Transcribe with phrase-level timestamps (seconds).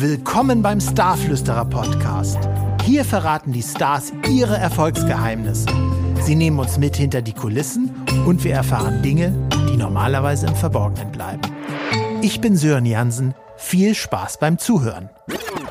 [0.00, 2.38] Willkommen beim Starflüsterer Podcast.
[2.84, 5.66] Hier verraten die Stars ihre Erfolgsgeheimnisse.
[6.22, 7.90] Sie nehmen uns mit hinter die Kulissen
[8.24, 9.34] und wir erfahren Dinge,
[9.68, 11.42] die normalerweise im Verborgenen bleiben.
[12.22, 13.34] Ich bin Sören Jansen.
[13.56, 15.10] Viel Spaß beim Zuhören.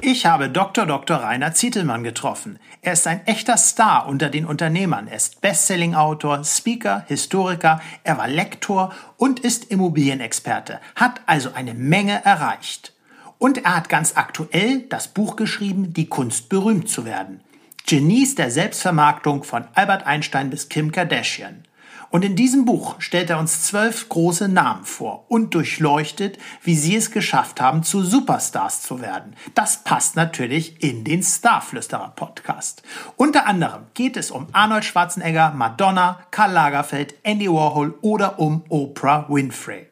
[0.01, 0.85] Ich habe Dr.
[0.85, 1.15] Dr.
[1.23, 2.59] Rainer Zietelmann getroffen.
[2.81, 5.07] Er ist ein echter Star unter den Unternehmern.
[5.07, 12.25] Er ist Bestselling-Autor, Speaker, Historiker, er war Lektor und ist Immobilienexperte, hat also eine Menge
[12.25, 12.91] erreicht.
[13.39, 17.41] Und er hat ganz aktuell das Buch geschrieben, Die Kunst berühmt zu werden.
[17.85, 21.63] Genies der Selbstvermarktung von Albert Einstein bis Kim Kardashian.
[22.09, 26.95] Und in diesem Buch stellt er uns zwölf große Namen vor und durchleuchtet, wie sie
[26.95, 29.35] es geschafft haben, zu Superstars zu werden.
[29.55, 32.83] Das passt natürlich in den Starflüsterer Podcast.
[33.17, 39.25] Unter anderem geht es um Arnold Schwarzenegger, Madonna, Karl Lagerfeld, Andy Warhol oder um Oprah
[39.27, 39.86] Winfrey.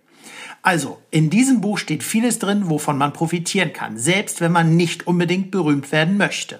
[0.65, 5.05] Also, in diesem Buch steht vieles drin, wovon man profitieren kann, selbst wenn man nicht
[5.05, 6.59] unbedingt berühmt werden möchte.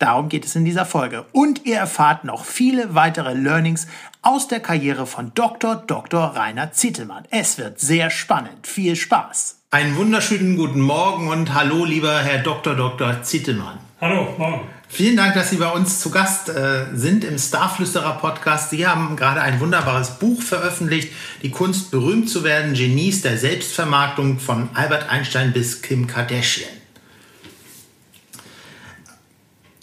[0.00, 1.24] Darum geht es in dieser Folge.
[1.30, 3.86] Und ihr erfahrt noch viele weitere Learnings
[4.22, 5.76] aus der Karriere von Dr.
[5.76, 6.20] Dr.
[6.34, 7.28] Rainer Zittelmann.
[7.30, 8.66] Es wird sehr spannend.
[8.66, 9.60] Viel Spaß.
[9.70, 12.74] Einen wunderschönen guten Morgen und hallo, lieber Herr Dr.
[12.74, 13.22] Dr.
[13.22, 13.78] Zittelmann.
[14.00, 14.62] Hallo, morgen.
[14.94, 18.70] Vielen Dank, dass Sie bei uns zu Gast äh, sind im Starflüsterer Podcast.
[18.70, 21.10] Sie haben gerade ein wunderbares Buch veröffentlicht,
[21.42, 26.70] Die Kunst berühmt zu werden, Genies der Selbstvermarktung von Albert Einstein bis Kim Kardashian.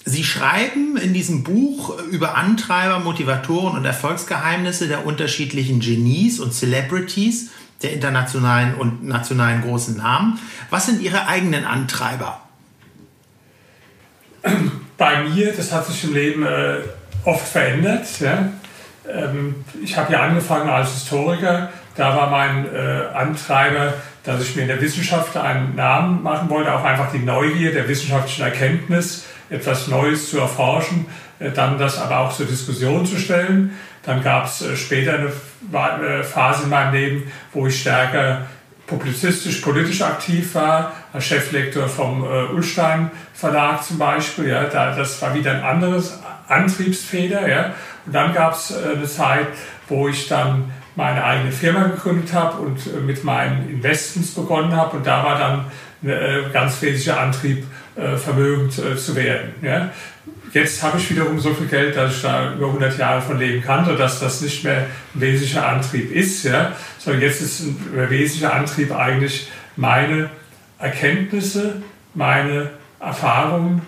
[0.06, 7.50] Sie schreiben in diesem Buch über Antreiber, Motivatoren und Erfolgsgeheimnisse der unterschiedlichen Genies und Celebrities
[7.84, 10.40] der internationalen und nationalen großen Namen.
[10.70, 12.40] Was sind Ihre eigenen Antreiber?
[15.02, 16.76] Bei mir, das hat sich im Leben äh,
[17.26, 18.06] oft verändert.
[18.20, 18.50] Ja?
[19.12, 21.72] Ähm, ich habe ja angefangen als Historiker.
[21.96, 26.72] Da war mein äh, Antreiber, dass ich mir in der Wissenschaft einen Namen machen wollte,
[26.72, 31.08] auch einfach die Neugier der wissenschaftlichen Erkenntnis, etwas Neues zu erforschen,
[31.40, 33.76] äh, dann das aber auch zur Diskussion zu stellen.
[34.04, 35.32] Dann gab es äh, später eine
[36.06, 38.46] äh, Phase in meinem Leben, wo ich stärker
[38.92, 44.50] publizistisch, politisch aktiv war, als Cheflektor vom äh, Ulstein Verlag zum Beispiel.
[44.50, 47.48] Ja, da, das war wieder ein anderes Antriebsfeder.
[47.48, 47.74] Ja.
[48.06, 49.48] Und dann gab es äh, eine Zeit,
[49.88, 54.98] wo ich dann meine eigene Firma gegründet habe und äh, mit meinen Investments begonnen habe.
[54.98, 55.66] Und da war dann
[56.04, 57.66] ein äh, ganz wesentlicher Antrieb,
[57.96, 59.54] äh, vermögend äh, zu werden.
[59.62, 59.90] Ja.
[60.54, 63.64] Jetzt habe ich wiederum so viel Geld, dass ich da über 100 Jahre von leben
[63.64, 64.86] kann, sodass das nicht mehr
[65.16, 66.74] ein wesentlicher Antrieb ist, ja,
[67.04, 70.30] sondern jetzt ist ein wesentlicher Antrieb eigentlich meine
[70.78, 71.82] Erkenntnisse,
[72.14, 73.82] meine Erfahrungen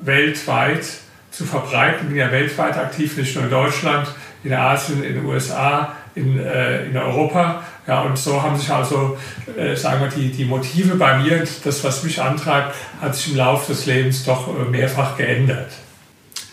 [0.00, 0.86] weltweit
[1.30, 2.00] zu verbreiten.
[2.02, 4.08] Ich bin ja weltweit aktiv, nicht nur in Deutschland,
[4.44, 7.62] in Asien, in den USA, in, äh, in Europa.
[7.86, 9.16] Ja, und so haben sich also,
[9.56, 13.36] äh, sagen wir, die, die Motive bei mir, das, was mich antreibt, hat sich im
[13.36, 15.70] Laufe des Lebens doch äh, mehrfach geändert.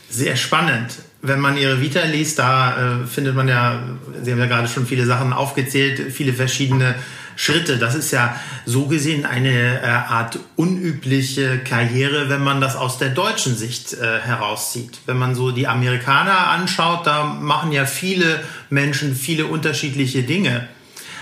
[0.09, 0.95] Sehr spannend.
[1.27, 3.83] Wenn man Ihre Vita liest, da äh, findet man ja,
[4.21, 6.95] Sie haben ja gerade schon viele Sachen aufgezählt, viele verschiedene
[7.35, 7.77] Schritte.
[7.77, 13.09] Das ist ja so gesehen eine äh, Art unübliche Karriere, wenn man das aus der
[13.09, 14.99] deutschen Sicht äh, herauszieht.
[15.05, 20.67] Wenn man so die Amerikaner anschaut, da machen ja viele Menschen viele unterschiedliche Dinge.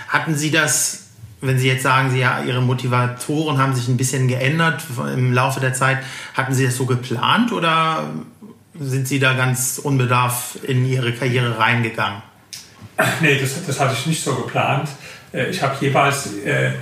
[0.08, 1.04] Hatten Sie das
[1.46, 4.82] wenn Sie jetzt sagen, Sie, ja, Ihre Motivatoren haben sich ein bisschen geändert
[5.14, 5.98] im Laufe der Zeit,
[6.32, 8.10] hatten Sie das so geplant oder
[8.78, 12.22] sind Sie da ganz unbedarf in Ihre Karriere reingegangen?
[13.20, 14.88] Nee, das, das hatte ich nicht so geplant.
[15.32, 16.72] Äh, ich habe jeweils äh,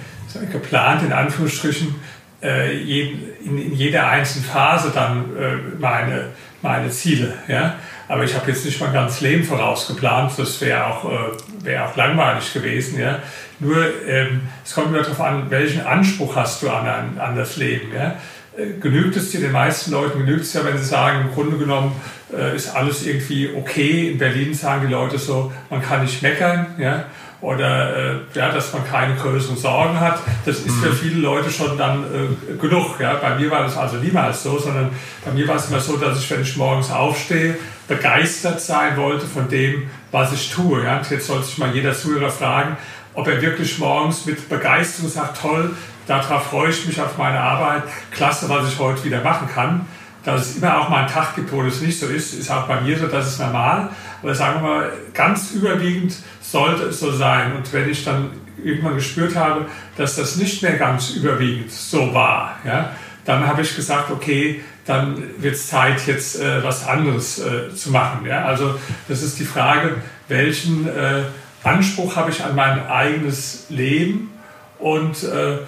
[0.50, 1.94] geplant, in Anführungsstrichen,
[2.42, 7.34] äh, in, in, jeder einzelnen Phase dann äh, meine, meine Ziele.
[7.48, 7.76] Ja?
[8.08, 11.96] Aber ich habe jetzt nicht mein ganzes Leben vorausgeplant, das wäre auch, äh, wär auch
[11.96, 13.00] langweilig gewesen.
[13.00, 13.20] Ja?
[13.58, 17.56] Nur ähm, es kommt immer darauf an, welchen Anspruch hast du an, an, an das
[17.56, 17.94] Leben.
[17.94, 18.16] Ja?
[18.56, 21.56] Äh, genügt es dir, den meisten Leuten genügt es ja, wenn sie sagen, im Grunde
[21.56, 21.92] genommen
[22.32, 24.10] äh, ist alles irgendwie okay.
[24.10, 26.66] In Berlin sagen die Leute so, man kann nicht meckern.
[26.78, 27.06] Ja?
[27.42, 30.20] oder äh, ja, dass man keine größeren Sorgen hat.
[30.46, 30.94] Das ist für mhm.
[30.94, 33.00] viele Leute schon dann äh, genug.
[33.00, 33.14] Ja?
[33.14, 34.90] Bei mir war das also niemals so, sondern
[35.24, 37.56] bei mir war es immer so, dass ich, wenn ich morgens aufstehe,
[37.88, 40.84] begeistert sein wollte von dem, was ich tue.
[40.84, 40.98] Ja?
[40.98, 42.76] Und jetzt sollte sich mal jeder Zuhörer fragen,
[43.14, 45.74] ob er wirklich morgens mit Begeisterung sagt, toll,
[46.06, 49.86] darauf freue ich mich auf meine Arbeit, klasse, was ich heute wieder machen kann.
[50.24, 52.68] Dass es immer auch mal einen Tag gibt, wo das nicht so ist, ist auch
[52.68, 53.88] bei mir so, das ist normal.
[54.22, 57.56] Aber sagen wir mal, ganz überwiegend sollte es so sein.
[57.56, 58.30] Und wenn ich dann
[58.62, 59.66] irgendwann gespürt habe,
[59.96, 62.92] dass das nicht mehr ganz überwiegend so war, ja,
[63.24, 67.90] dann habe ich gesagt, okay, dann wird es Zeit, jetzt äh, was anderes äh, zu
[67.90, 68.26] machen.
[68.26, 68.44] Ja?
[68.44, 68.78] Also
[69.08, 69.96] das ist die Frage,
[70.28, 71.22] welchen äh,
[71.62, 74.32] Anspruch habe ich an mein eigenes Leben
[74.78, 75.58] und äh,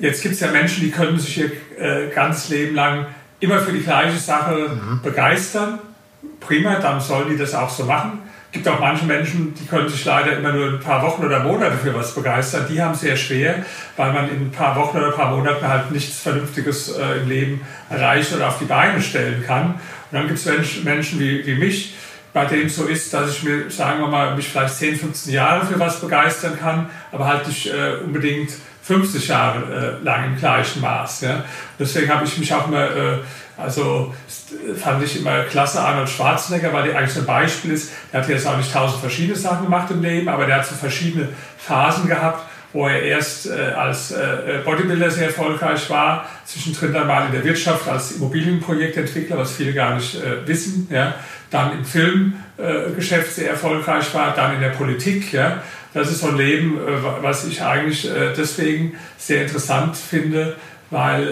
[0.00, 3.06] jetzt gibt es ja Menschen, die können sich ihr äh, ganzes Leben lang
[3.40, 5.00] immer für die gleiche Sache mhm.
[5.02, 5.78] begeistern.
[6.40, 8.20] Prima, dann sollen die das auch so machen.
[8.50, 11.40] Es gibt auch manche Menschen, die können sich leider immer nur ein paar Wochen oder
[11.40, 12.66] Monate für was begeistern.
[12.70, 13.62] Die haben es sehr schwer,
[13.96, 17.28] weil man in ein paar Wochen oder ein paar Monaten halt nichts Vernünftiges äh, im
[17.28, 17.60] Leben
[17.90, 19.74] erreicht oder auf die Beine stellen kann.
[20.10, 21.94] Und dann gibt es Menschen wie, wie mich,
[22.32, 25.34] bei denen es so ist, dass ich mir, sagen wir mal, mich vielleicht 10, 15
[25.34, 28.50] Jahre für was begeistern kann, aber halt nicht äh, unbedingt
[28.88, 31.20] 50 Jahre äh, lang im gleichen Maß.
[31.20, 31.44] Ja.
[31.78, 33.18] Deswegen habe ich mich auch immer, äh,
[33.58, 34.14] also
[34.82, 37.92] fand ich immer klasse Arnold Schwarzenegger, weil der eigentlich ein Beispiel ist.
[38.10, 40.74] Der hat jetzt auch nicht tausend verschiedene Sachen gemacht im Leben, aber der hat so
[40.74, 47.06] verschiedene Phasen gehabt, wo er erst äh, als äh, Bodybuilder sehr erfolgreich war, zwischendrin dann
[47.06, 51.14] mal in der Wirtschaft als Immobilienprojektentwickler, was viele gar nicht äh, wissen, ja.
[51.50, 55.62] Dann im Filmgeschäft sehr erfolgreich war, dann in der Politik, ja
[55.94, 60.56] das ist so ein Leben, äh, was ich eigentlich äh, deswegen sehr interessant finde,
[60.90, 61.28] weil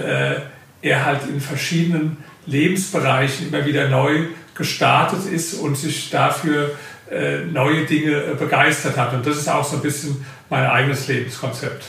[0.83, 6.71] äh, er halt in verschiedenen Lebensbereichen immer wieder neu gestartet ist und sich dafür
[7.53, 9.13] neue Dinge begeistert hat.
[9.15, 11.85] Und das ist auch so ein bisschen mein eigenes Lebenskonzept.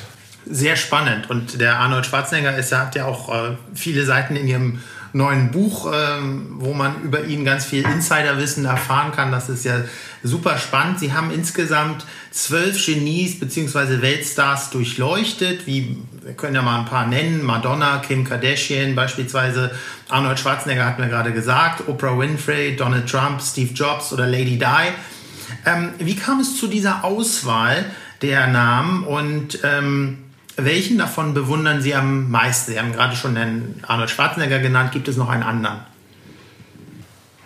[0.45, 1.27] Sehr spannend.
[1.27, 4.79] Und der Arnold Schwarzenegger ist, hat ja auch viele Seiten in ihrem
[5.17, 9.31] neuen Buch, ähm, wo man über ihn ganz viel Insiderwissen erfahren kann.
[9.31, 9.81] Das ist ja
[10.23, 10.99] super spannend.
[10.99, 14.01] Sie haben insgesamt zwölf Genies bzw.
[14.01, 15.67] Weltstars durchleuchtet.
[15.67, 17.43] Wie, wir können ja mal ein paar nennen.
[17.43, 19.71] Madonna, Kim Kardashian beispielsweise.
[20.09, 21.87] Arnold Schwarzenegger hat mir gerade gesagt.
[21.87, 24.93] Oprah Winfrey, Donald Trump, Steve Jobs oder Lady Di.
[25.65, 27.85] Ähm, wie kam es zu dieser Auswahl
[28.21, 30.19] der Namen und ähm,
[30.57, 32.71] welchen davon bewundern Sie am meisten?
[32.71, 34.91] Sie haben gerade schon den Arnold Schwarzenegger genannt.
[34.91, 35.79] Gibt es noch einen anderen?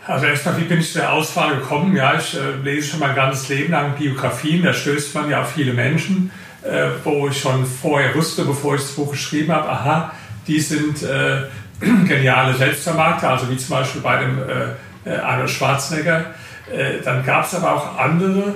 [0.08, 1.96] Also erstmal, wie bin ich zu der Auswahl gekommen?
[1.96, 4.63] Ja, ich äh, lese schon mein ganzes Leben lang Biografien.
[4.63, 6.31] Da stößt man ja auf viele Menschen,
[6.63, 10.12] äh, wo ich schon vorher wusste, bevor ich das Buch geschrieben habe, aha,
[10.48, 11.44] die sind äh,
[11.80, 16.34] geniale Selbstvermarkter, also wie zum Beispiel bei dem äh, äh, Arnold Schwarzenegger.
[16.72, 18.56] Äh, dann gab es aber auch andere,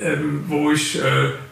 [0.00, 1.00] ähm, wo ich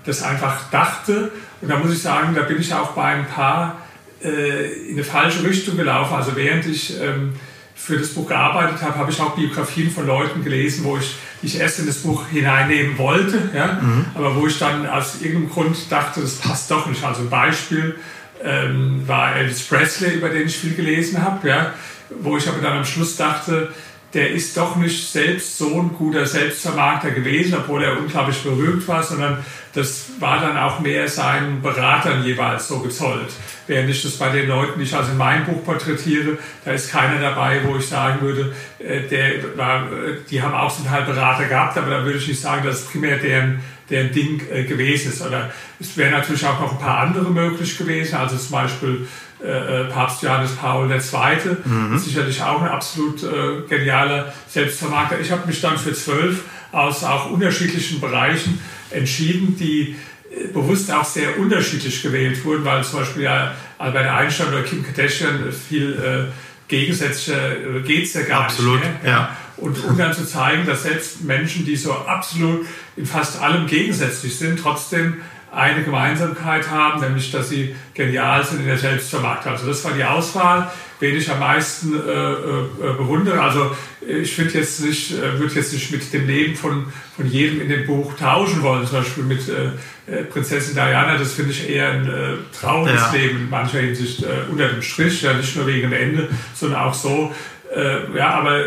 [0.04, 1.30] das einfach dachte
[1.64, 3.78] und da muss ich sagen, da bin ich auch bei ein paar
[4.22, 6.14] äh, in eine falsche Richtung gelaufen.
[6.14, 7.32] Also während ich ähm,
[7.74, 11.58] für das Buch gearbeitet habe, habe ich auch Biografien von Leuten gelesen, wo ich, ich
[11.58, 13.78] erst in das Buch hineinnehmen wollte, ja?
[13.80, 14.04] Mhm.
[14.14, 17.02] aber wo ich dann aus irgendeinem Grund dachte, das passt doch nicht.
[17.02, 17.96] Also ein Beispiel
[18.42, 21.72] ähm, war Elvis Presley, über den ich viel gelesen habe, ja?
[22.20, 23.72] wo ich aber dann am Schluss dachte,
[24.14, 29.02] der ist doch nicht selbst so ein guter Selbstvermarkter gewesen, obwohl er unglaublich berühmt war,
[29.02, 29.44] sondern
[29.74, 33.32] das war dann auch mehr seinen Beratern jeweils so gezollt.
[33.66, 36.92] Während ich das bei den Leuten, die ich also in meinem Buch porträtiere, da ist
[36.92, 41.02] keiner dabei, wo ich sagen würde, äh, der war, äh, die haben auch zum Teil
[41.02, 43.60] Berater gehabt, aber da würde ich nicht sagen, dass es primär deren,
[43.90, 45.22] deren Ding äh, gewesen ist.
[45.22, 45.50] Oder
[45.80, 49.08] es wären natürlich auch noch ein paar andere möglich gewesen, also zum Beispiel
[49.44, 51.56] äh, Papst Johannes Paul II.
[51.64, 51.98] Mhm.
[51.98, 55.20] Sicherlich auch ein absolut äh, genialer Selbstvermarkter.
[55.20, 56.42] Ich habe mich dann für zwölf
[56.72, 58.58] aus auch unterschiedlichen Bereichen
[58.90, 59.96] entschieden, die
[60.30, 64.82] äh, bewusst auch sehr unterschiedlich gewählt wurden, weil zum Beispiel ja Albert Einstein oder Kim
[64.82, 66.32] Kardashian viel äh,
[66.68, 69.12] gegensätzlicher äh, geht es ja gar absolut, nicht mehr.
[69.12, 69.36] Ja.
[69.56, 74.36] Und um dann zu zeigen, dass selbst Menschen, die so absolut in fast allem gegensätzlich
[74.36, 75.18] sind, trotzdem
[75.54, 79.52] eine Gemeinsamkeit haben, nämlich dass sie genial sind in der Selbstvermarktung.
[79.52, 80.70] Also das war die Auswahl,
[81.00, 83.40] wen ich am meisten äh, äh, bewundere.
[83.40, 83.74] Also
[84.06, 87.68] ich finde jetzt nicht, äh, würde jetzt nicht mit dem Leben von, von jedem in
[87.68, 88.86] dem Buch tauschen wollen.
[88.86, 93.12] Zum Beispiel mit äh, äh Prinzessin Diana, das finde ich eher ein äh, trauriges ja.
[93.12, 96.80] Leben in mancher Hinsicht äh, unter dem Strich, ja nicht nur wegen dem Ende, sondern
[96.80, 97.32] auch so.
[97.74, 98.64] Äh, ja, aber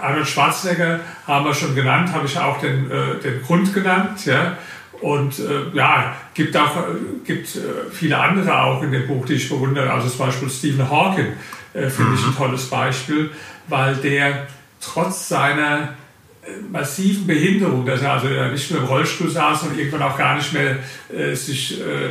[0.00, 4.58] Arnold Schwarzenegger haben wir schon genannt, habe ich auch den, äh, den Grund genannt, ja.
[5.00, 6.76] Und äh, ja, gibt auch
[7.24, 9.92] gibt äh, viele andere auch in dem Buch, die ich bewundere.
[9.92, 11.32] Also zum Beispiel Stephen Hawking
[11.74, 12.14] äh, finde mhm.
[12.14, 12.36] ich ein mhm.
[12.36, 13.30] tolles Beispiel,
[13.68, 14.46] weil der
[14.80, 15.94] trotz seiner
[16.42, 20.36] äh, massiven Behinderung, dass er also nicht nur im Rollstuhl saß und irgendwann auch gar
[20.36, 20.78] nicht mehr
[21.14, 22.10] äh, sich äh,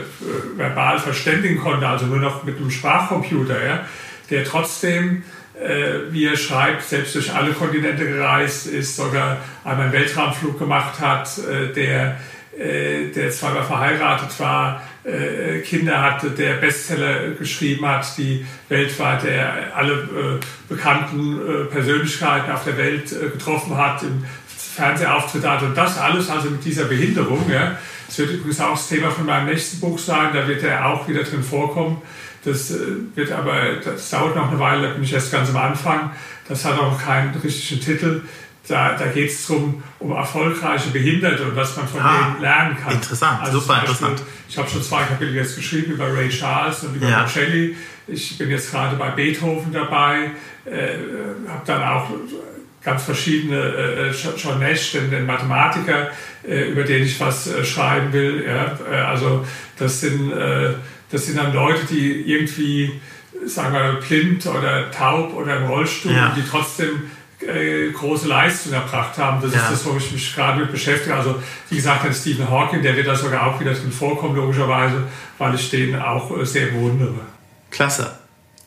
[0.55, 3.85] verbal verständigen konnte, also nur noch mit einem Sprachcomputer, ja,
[4.29, 5.23] der trotzdem
[5.59, 10.99] äh, wie er schreibt, selbst durch alle Kontinente gereist ist, sogar einmal einen Weltraumflug gemacht
[10.99, 12.13] hat, äh, der äh,
[12.57, 19.93] der zweimal verheiratet war, äh, Kinder hatte, der Bestseller geschrieben hat, die weltweit der alle
[19.93, 26.49] äh, bekannten Persönlichkeiten auf der Welt getroffen hat, im Fernsehauftritt hat und das alles also
[26.49, 27.49] mit dieser Behinderung.
[27.49, 27.77] Ja.
[28.07, 31.07] Das wird übrigens auch das Thema von meinem nächsten Buch sein, da wird er auch
[31.07, 32.01] wieder drin vorkommen.
[32.43, 32.73] Das
[33.15, 36.11] wird aber, das dauert noch eine Weile, da bin ich erst ganz am Anfang.
[36.47, 38.21] Das hat auch keinen richtigen Titel
[38.67, 42.93] da, da geht es um erfolgreiche Behinderte und was man von ah, denen lernen kann.
[42.93, 44.21] Interessant, also super Beispiel, interessant.
[44.47, 47.23] Ich habe schon zwei Kapitel jetzt geschrieben über Ray Charles und über ja.
[47.23, 47.75] Bocelli.
[48.07, 50.31] Ich bin jetzt gerade bei Beethoven dabei,
[50.65, 50.97] äh,
[51.47, 52.09] habe dann auch
[52.83, 56.11] ganz verschiedene, äh, John Nash, den, den Mathematiker,
[56.47, 58.45] äh, über den ich was äh, schreiben will.
[58.47, 58.77] Ja?
[58.89, 59.45] Äh, also
[59.77, 60.75] das sind, äh,
[61.11, 63.01] das sind dann Leute, die irgendwie,
[63.45, 66.33] sagen wir, blind oder taub oder im Rollstuhl, ja.
[66.37, 67.11] die trotzdem
[67.47, 69.41] äh, große Leistung erbracht haben.
[69.41, 69.61] Das ja.
[69.61, 71.15] ist das, wo ich mich gerade mit beschäftige.
[71.15, 71.35] Also
[71.69, 75.03] wie gesagt, der Stephen Hawking, der wird da sogar auch wieder drin vorkommen, logischerweise,
[75.37, 77.13] weil ich den auch sehr bewundere.
[77.71, 78.19] Klasse.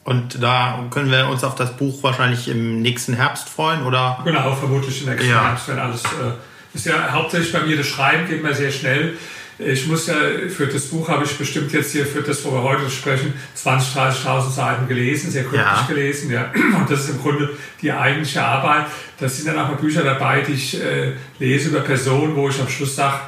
[0.04, 4.20] Und da können wir uns auf das Buch wahrscheinlich im nächsten Herbst freuen, oder?
[4.24, 5.48] Genau, vermutlich im nächsten ja.
[5.48, 6.02] Herbst, wenn alles.
[6.04, 6.32] Äh,
[6.74, 9.16] ist ja hauptsächlich bei mir das Schreiben geht mir sehr schnell.
[9.58, 10.14] Ich muss ja,
[10.48, 14.22] für das Buch habe ich bestimmt jetzt hier, für das, wo wir heute sprechen, 20.000,
[14.24, 15.86] 30.000 Seiten gelesen, sehr gründlich ja.
[15.88, 16.52] gelesen, ja.
[16.76, 17.50] Und das ist im Grunde
[17.82, 18.86] die eigentliche Arbeit.
[19.18, 22.60] Da sind dann auch mal Bücher dabei, die ich äh, lese über Personen, wo ich
[22.60, 23.18] am Schluss sage,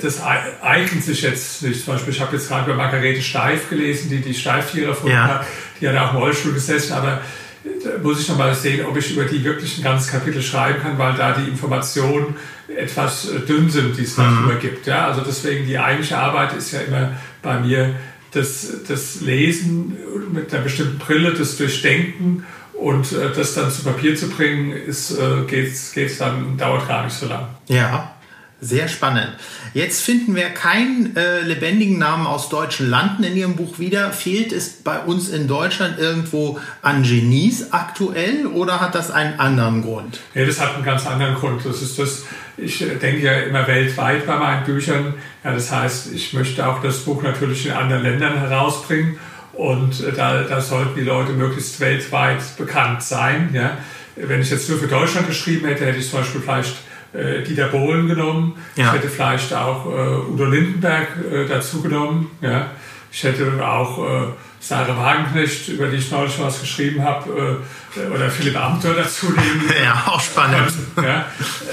[0.00, 0.20] das
[0.62, 1.84] eignet sich jetzt nicht.
[1.84, 5.28] Zum Beispiel, ich habe jetzt gerade über Margarete Steif gelesen, die die Steiftiere erfunden ja.
[5.28, 5.46] hat.
[5.80, 7.20] Die hat auch im Rollstuhl gesessen, aber
[7.62, 10.80] da muss ich noch mal sehen, ob ich über die wirklich ein ganzes Kapitel schreiben
[10.80, 12.36] kann, weil da die Informationen
[12.68, 14.60] etwas äh, dünn sind, die es darüber mhm.
[14.60, 14.86] gibt.
[14.86, 17.12] Ja, also deswegen die eigentliche Arbeit ist ja immer
[17.42, 17.94] bei mir
[18.32, 19.96] das, das Lesen
[20.32, 25.10] mit einer bestimmten Brille, das Durchdenken und äh, das dann zu Papier zu bringen, ist,
[25.18, 27.48] äh, geht's, geht's dann, dauert gar nicht so lang.
[27.68, 28.14] Ja.
[28.62, 29.30] Sehr spannend.
[29.72, 34.12] Jetzt finden wir keinen äh, lebendigen Namen aus deutschen Landen in Ihrem Buch wieder.
[34.12, 39.82] Fehlt es bei uns in Deutschland irgendwo an Genies aktuell oder hat das einen anderen
[39.82, 40.20] Grund?
[40.34, 41.64] Ja, das hat einen ganz anderen Grund.
[41.64, 42.24] Das ist das,
[42.58, 45.14] ich denke ja immer weltweit bei meinen Büchern.
[45.42, 49.18] Ja, das heißt, ich möchte auch das Buch natürlich in anderen Ländern herausbringen
[49.54, 53.50] und äh, da, da sollten die Leute möglichst weltweit bekannt sein.
[53.54, 53.78] Ja.
[54.16, 56.76] Wenn ich jetzt nur für Deutschland geschrieben hätte, hätte ich zum Beispiel vielleicht
[57.12, 58.54] äh, Dieter Bohlen genommen.
[58.76, 58.86] Ja.
[58.86, 62.30] Ich hätte vielleicht auch äh, Udo Lindenberg äh, dazu genommen.
[62.40, 62.70] Ja.
[63.12, 64.26] Ich hätte auch äh,
[64.60, 67.58] Sarah Wagenknecht, über die ich neulich was geschrieben habe,
[67.96, 69.70] äh, oder Philipp Amthor dazu nehmen.
[69.82, 70.72] Ja, auch spannend.
[70.96, 71.20] ja,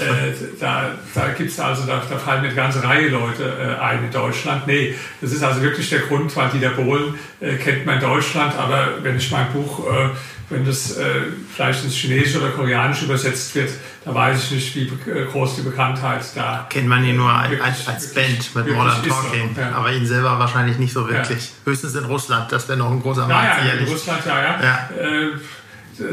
[0.00, 4.04] äh, da da gibt es also, da, da fallen eine ganze Reihe Leute äh, ein
[4.04, 4.66] in Deutschland.
[4.66, 8.56] Nee, das ist also wirklich der Grund, weil Dieter Bohlen äh, kennt man in Deutschland,
[8.56, 10.08] aber wenn ich mein Buch äh,
[10.50, 11.22] wenn das äh,
[11.54, 13.70] vielleicht ins Chinesische oder Koreanische übersetzt wird,
[14.04, 17.62] da weiß ich nicht, wie äh, groß die Bekanntheit da Kennt man ihn nur wirklich,
[17.62, 19.72] als, als Band mit Modern Talking, so, ja.
[19.72, 21.50] aber ihn selber wahrscheinlich nicht so wirklich.
[21.50, 21.70] Ja.
[21.70, 23.62] Höchstens in Russland, das wäre noch ein großer Markt.
[23.62, 24.62] Ja, ja, in Russland, ja, ja.
[24.62, 24.90] ja.
[24.96, 25.30] Äh,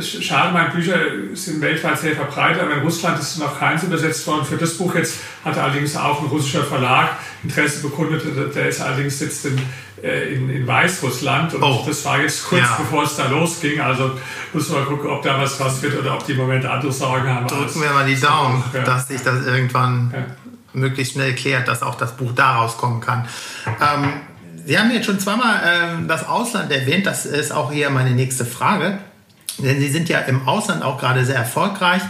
[0.01, 0.97] schade, meine Bücher
[1.33, 4.45] sind weltweit sehr verbreitet, aber in Russland ist noch keins übersetzt worden.
[4.45, 8.23] Für das Buch jetzt hat allerdings auch ein russischer Verlag Interesse bekundet.
[8.55, 9.61] Der ist allerdings sitzt in
[10.05, 11.55] äh, in, in Weißrussland.
[11.55, 11.83] Und oh.
[11.87, 12.77] das war jetzt kurz ja.
[12.77, 13.79] bevor es da losging.
[13.79, 14.11] Also
[14.53, 17.27] muss man gucken, ob da was was wird oder ob die im Moment andere Sorgen
[17.27, 17.47] haben.
[17.47, 18.83] Drücken wir mal die Daumen, ja.
[18.83, 20.25] dass sich das irgendwann ja.
[20.73, 23.27] möglichst schnell klärt, dass auch das Buch da rauskommen kann.
[23.65, 24.13] Ähm,
[24.67, 27.05] Sie haben jetzt schon zweimal ähm, das Ausland erwähnt.
[27.05, 28.97] Das ist auch hier meine nächste Frage.
[29.57, 32.01] Denn Sie sind ja im Ausland auch gerade sehr erfolgreich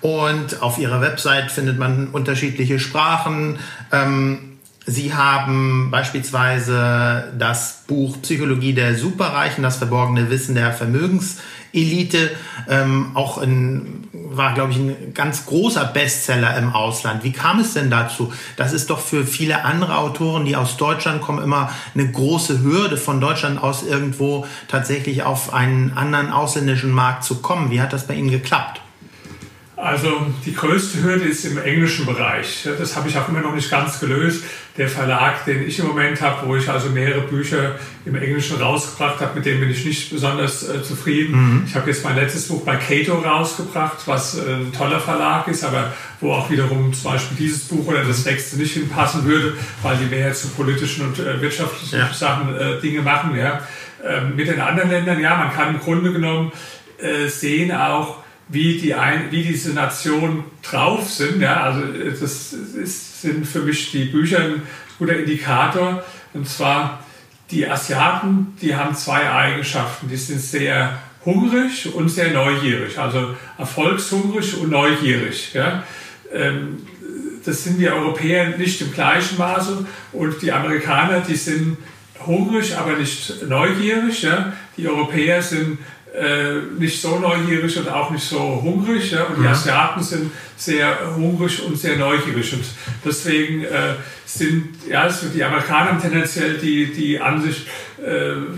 [0.00, 3.58] und auf Ihrer Website findet man unterschiedliche Sprachen.
[3.92, 4.53] Ähm,
[4.86, 12.30] Sie haben beispielsweise das Buch Psychologie der Superreichen, das verborgene Wissen der Vermögenselite,
[12.68, 17.24] ähm, auch ein, war, glaube ich, ein ganz großer Bestseller im Ausland.
[17.24, 18.30] Wie kam es denn dazu?
[18.56, 22.98] Das ist doch für viele andere Autoren, die aus Deutschland kommen, immer eine große Hürde,
[22.98, 27.70] von Deutschland aus irgendwo tatsächlich auf einen anderen ausländischen Markt zu kommen.
[27.70, 28.83] Wie hat das bei Ihnen geklappt?
[29.76, 32.68] Also die größte Hürde ist im englischen Bereich.
[32.78, 34.44] Das habe ich auch immer noch nicht ganz gelöst.
[34.76, 39.20] Der Verlag, den ich im Moment habe, wo ich also mehrere Bücher im Englischen rausgebracht
[39.20, 41.34] habe, mit dem bin ich nicht besonders äh, zufrieden.
[41.34, 41.64] Mhm.
[41.66, 45.64] Ich habe jetzt mein letztes Buch bei Cato rausgebracht, was äh, ein toller Verlag ist,
[45.64, 49.96] aber wo auch wiederum zum Beispiel dieses Buch oder das nächste nicht hinpassen würde, weil
[49.96, 52.12] die mehr zu politischen und äh, wirtschaftlichen ja.
[52.12, 53.36] Sachen äh, Dinge machen.
[53.36, 53.60] Ja.
[54.04, 56.52] Ähm, mit den anderen Ländern, ja, man kann im Grunde genommen
[56.98, 61.40] äh, sehen auch, wie, die ein, wie diese Nationen drauf sind.
[61.40, 64.62] Ja, also das ist, sind für mich die Bücher ein
[64.98, 66.04] guter Indikator.
[66.34, 67.04] Und zwar
[67.50, 70.08] die Asiaten, die haben zwei Eigenschaften.
[70.08, 72.98] Die sind sehr hungrig und sehr neugierig.
[72.98, 75.54] Also erfolgshungrig und neugierig.
[75.54, 75.84] Ja.
[76.32, 76.86] Ähm,
[77.44, 79.86] das sind wir Europäer nicht im gleichen Maße.
[80.12, 81.76] Und die Amerikaner, die sind
[82.26, 84.22] hungrig, aber nicht neugierig.
[84.22, 84.52] Ja.
[84.76, 85.78] Die Europäer sind
[86.14, 89.10] äh, nicht so neugierig und auch nicht so hungrig.
[89.10, 89.24] Ja?
[89.24, 92.52] Und die Asiaten sind sehr hungrig und sehr neugierig.
[92.52, 92.64] Und
[93.04, 93.94] deswegen äh,
[94.24, 97.66] sind ja, also die Amerikaner tendenziell die, die Ansicht,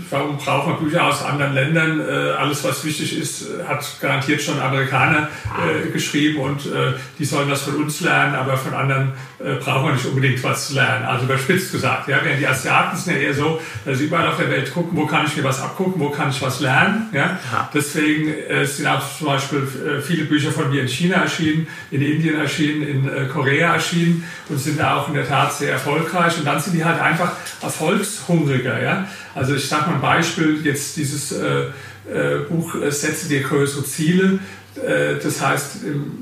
[0.09, 1.99] warum braucht man Bücher aus anderen Ländern?
[1.99, 7.49] Äh, alles, was wichtig ist, hat garantiert schon Amerikaner äh, geschrieben und äh, die sollen
[7.49, 11.05] das von uns lernen, aber von anderen äh, braucht man nicht unbedingt was zu lernen.
[11.05, 12.07] Also überspitzt gesagt.
[12.07, 12.19] Ja?
[12.23, 15.05] Während die Asiaten sind ja eher so, dass sie überall auf der Welt gucken, wo
[15.05, 17.09] kann ich mir was abgucken, wo kann ich was lernen.
[17.13, 17.39] Ja?
[17.73, 19.67] Deswegen äh, sind auch zum Beispiel
[20.05, 24.81] viele Bücher von mir in China erschienen, in Indien erschienen, in Korea erschienen und sind
[24.81, 26.37] auch in der Tat sehr erfolgreich.
[26.37, 28.81] Und dann sind die halt einfach erfolgshungriger.
[28.81, 29.07] Ja?
[29.37, 31.65] Also ich sage mal ein Beispiel, jetzt dieses äh,
[32.11, 34.39] äh, Buch äh, Setze dir größere Ziele.
[34.75, 35.77] Äh, das heißt,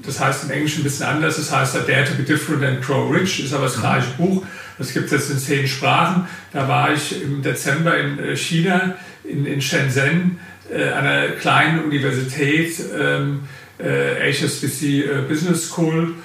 [0.06, 1.38] das heißt im Englischen ein bisschen anders.
[1.38, 4.44] Das heißt, Dare to be different and grow rich ist aber das gleiche Buch.
[4.78, 6.28] Das gibt es jetzt in zehn Sprachen.
[6.52, 10.38] Da war ich im Dezember in äh, China, in, in Shenzhen,
[10.70, 13.42] äh, einer kleinen Universität, ähm,
[13.78, 16.16] HSBC Business School.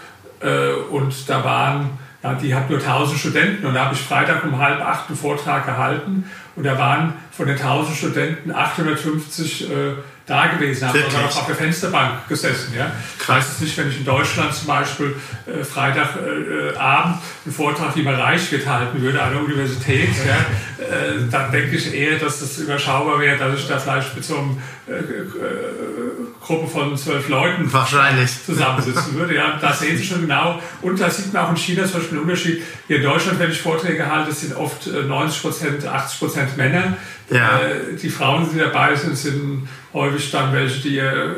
[0.92, 4.58] und da waren ja, die hat nur 1000 Studenten und da habe ich Freitag um
[4.58, 6.24] halb acht einen Vortrag gehalten
[6.60, 9.94] und da waren von den 1000 Studenten 850 äh,
[10.26, 12.74] da gewesen, haben sogar noch auf der Fensterbank gesessen.
[12.76, 12.92] Ja?
[13.18, 17.96] Ich weiß es nicht, wenn ich in Deutschland zum Beispiel äh, Freitagabend äh, einen Vortrag,
[17.96, 20.84] wie man reich halten würde an der Universität, ja?
[20.84, 24.36] äh, dann denke ich eher, dass das überschaubar wäre, dass ich da vielleicht mit so
[24.36, 26.09] einem äh, äh,
[26.40, 28.30] Gruppe von zwölf Leuten Wahrscheinlich.
[28.44, 29.34] zusammensitzen würde.
[29.34, 30.60] Ja, da sehen Sie schon genau.
[30.82, 32.62] Und da sieht man auch in China zum Beispiel einen Unterschied.
[32.86, 36.96] Hier in Deutschland, wenn ich Vorträge halte, sind oft 90 Prozent, 80 Prozent Männer.
[37.30, 37.60] Ja.
[38.02, 41.28] die Frauen, die dabei sind, sind häufig dann welche, die äh,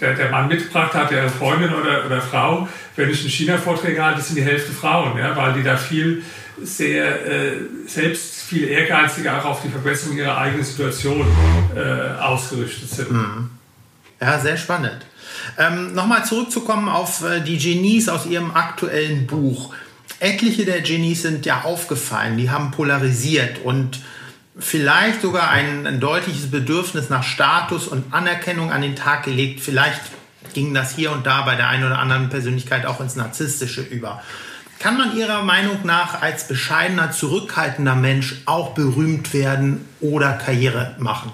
[0.00, 2.66] der, der Mann mitgebracht hat, der Freundin oder, oder Frau.
[2.96, 6.22] Wenn ich in China Vorträge halte, sind die Hälfte Frauen, ja, weil die da viel
[6.62, 7.52] sehr äh,
[7.86, 11.26] selbst viel ehrgeiziger auch auf die Verbesserung ihrer eigenen Situation
[11.74, 13.10] äh, ausgerichtet sind.
[13.10, 13.50] Mhm.
[14.22, 15.04] Ja, sehr spannend.
[15.58, 19.74] Ähm, Nochmal zurückzukommen auf äh, die Genies aus Ihrem aktuellen Buch.
[20.20, 23.98] Etliche der Genies sind ja aufgefallen, die haben polarisiert und
[24.56, 29.58] vielleicht sogar ein, ein deutliches Bedürfnis nach Status und Anerkennung an den Tag gelegt.
[29.58, 30.00] Vielleicht
[30.54, 34.22] ging das hier und da bei der einen oder anderen Persönlichkeit auch ins Narzisstische über.
[34.78, 41.32] Kann man Ihrer Meinung nach als bescheidener, zurückhaltender Mensch auch berühmt werden oder Karriere machen?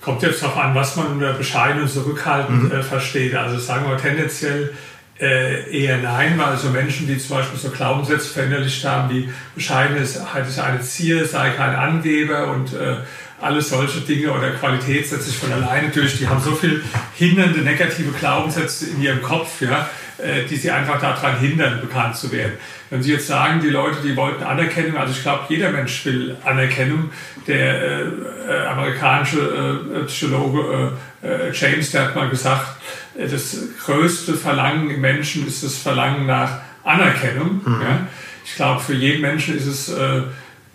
[0.00, 2.72] Kommt jetzt darauf an, was man unter bescheiden und zurückhaltend mhm.
[2.72, 3.34] äh, versteht.
[3.34, 4.72] Also sagen wir tendenziell
[5.20, 10.46] äh, eher nein, weil so Menschen, die zum Beispiel so Glaubenssätze verinnerlicht haben, wie Bescheidenheit
[10.46, 12.98] ist eine Ziel, sei kein Angeber und äh,
[13.40, 16.82] alles solche Dinge oder Qualität setzt sich von alleine durch, die haben so viel
[17.14, 22.32] hindernde negative Glaubenssätze in ihrem Kopf, ja, äh, die sie einfach daran hindern, bekannt zu
[22.32, 22.54] werden.
[22.90, 26.36] Wenn Sie jetzt sagen, die Leute, die wollten Anerkennung, also ich glaube, jeder Mensch will
[26.44, 27.10] Anerkennung.
[27.46, 28.02] Der äh,
[28.48, 32.76] äh, amerikanische äh, Psychologe äh, James, der hat mal gesagt,
[33.18, 37.60] das größte Verlangen im Menschen ist das Verlangen nach Anerkennung.
[37.64, 37.82] Mhm.
[37.82, 38.06] Ja?
[38.44, 40.22] Ich glaube, für jeden Menschen ist es äh,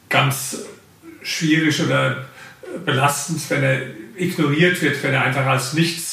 [0.09, 0.57] ganz
[1.23, 2.25] schwierig oder
[2.85, 3.81] belastend, wenn er
[4.15, 6.12] ignoriert wird, wenn er einfach als nichts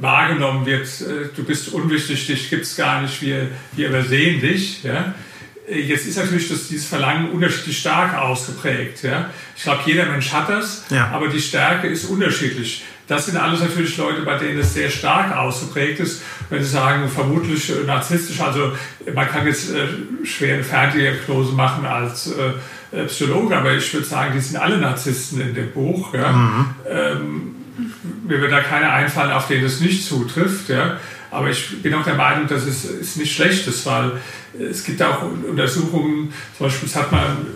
[0.00, 0.86] wahrgenommen wird.
[1.00, 4.82] Äh, du bist unwichtig, dich gibt es gar nicht, wir, wir übersehen dich.
[4.82, 5.14] Ja?
[5.68, 9.02] Äh, jetzt ist natürlich das, dieses Verlangen unterschiedlich stark ausgeprägt.
[9.02, 9.30] Ja?
[9.56, 11.08] Ich glaube, jeder Mensch hat das, ja.
[11.08, 12.84] aber die Stärke ist unterschiedlich.
[13.08, 16.22] Das sind alles natürlich Leute, bei denen es sehr stark ausgeprägt ist.
[16.50, 18.72] Wenn Sie sagen, vermutlich äh, narzisstisch, also
[19.12, 19.88] man kann jetzt äh,
[20.24, 24.78] schwer eine Ferndiagnose machen als äh, äh, Psychologe, aber ich würde sagen, die sind alle
[24.78, 26.14] Narzissten in dem Buch.
[26.14, 26.32] Ja?
[26.32, 26.66] Mhm.
[26.88, 27.54] Ähm,
[28.32, 30.68] mir wird da keiner einfallen, auf den es nicht zutrifft.
[30.68, 30.98] Ja?
[31.30, 34.12] Aber ich bin auch der Meinung, dass es ist nicht schlecht ist, weil
[34.58, 37.46] es gibt auch Untersuchungen, zum Beispiel hat man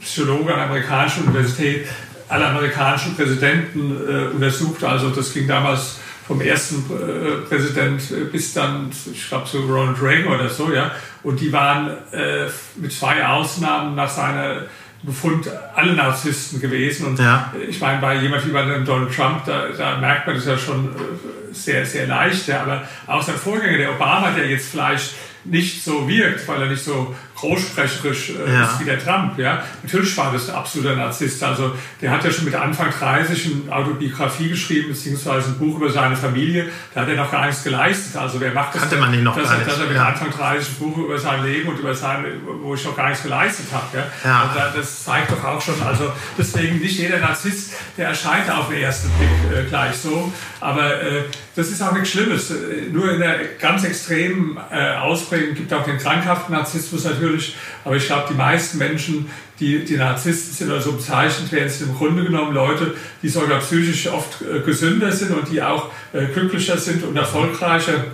[0.00, 1.86] Psychologe an der amerikanischen Universität
[2.28, 4.84] alle amerikanischen Präsidenten äh, untersucht.
[4.84, 10.34] Also das ging damals vom ersten äh, Präsident bis dann, ich glaube, zu Ronald Reagan
[10.34, 10.90] oder so, ja.
[11.22, 14.66] Und die waren äh, mit zwei Ausnahmen nach seiner
[15.02, 17.06] Befund alle Narzissten gewesen.
[17.06, 17.52] Und ja.
[17.68, 20.86] ich meine, bei jemand wie bei Donald Trump, da, da, merkt man das ja schon
[20.86, 22.48] äh, sehr, sehr leicht.
[22.48, 22.62] Ja.
[22.62, 26.84] Aber auch sein Vorgänger, der Obama, der jetzt vielleicht nicht so wirkt, weil er nicht
[26.84, 28.64] so großsprecherisch äh, ja.
[28.64, 29.38] ist wie der Trump.
[29.38, 29.62] Ja?
[29.82, 31.42] Natürlich war das ein absoluter Narzisst.
[31.42, 35.90] Also der hat ja schon mit Anfang 30 eine Autobiografie geschrieben, beziehungsweise ein Buch über
[35.90, 36.68] seine Familie.
[36.94, 38.16] Da hat er noch gar nichts geleistet.
[38.16, 38.82] Also wer macht das?
[38.82, 39.70] Hatte man den noch dass, gar nicht.
[39.70, 40.06] Dass er mit ja.
[40.06, 42.24] Anfang 30 ein Buch über sein Leben und über sein,
[42.62, 43.98] wo ich noch gar nichts geleistet habe.
[43.98, 44.06] Ja?
[44.24, 44.42] ja.
[44.42, 48.78] Also das zeigt doch auch schon, also deswegen nicht jeder Narzisst, der erscheint auf den
[48.78, 50.32] ersten Blick äh, gleich so.
[50.60, 51.24] Aber äh,
[51.58, 52.52] das ist auch nichts Schlimmes.
[52.92, 57.56] Nur in der ganz extremen äh, Ausprägung gibt auch den krankhaften Narzissmus natürlich.
[57.84, 61.88] Aber ich glaube, die meisten Menschen, die, die Narzissten sind oder so bezeichnet werden, sind
[61.88, 62.94] im Grunde genommen Leute,
[63.24, 68.04] die sogar psychisch oft äh, gesünder sind und die auch äh, glücklicher sind und erfolgreicher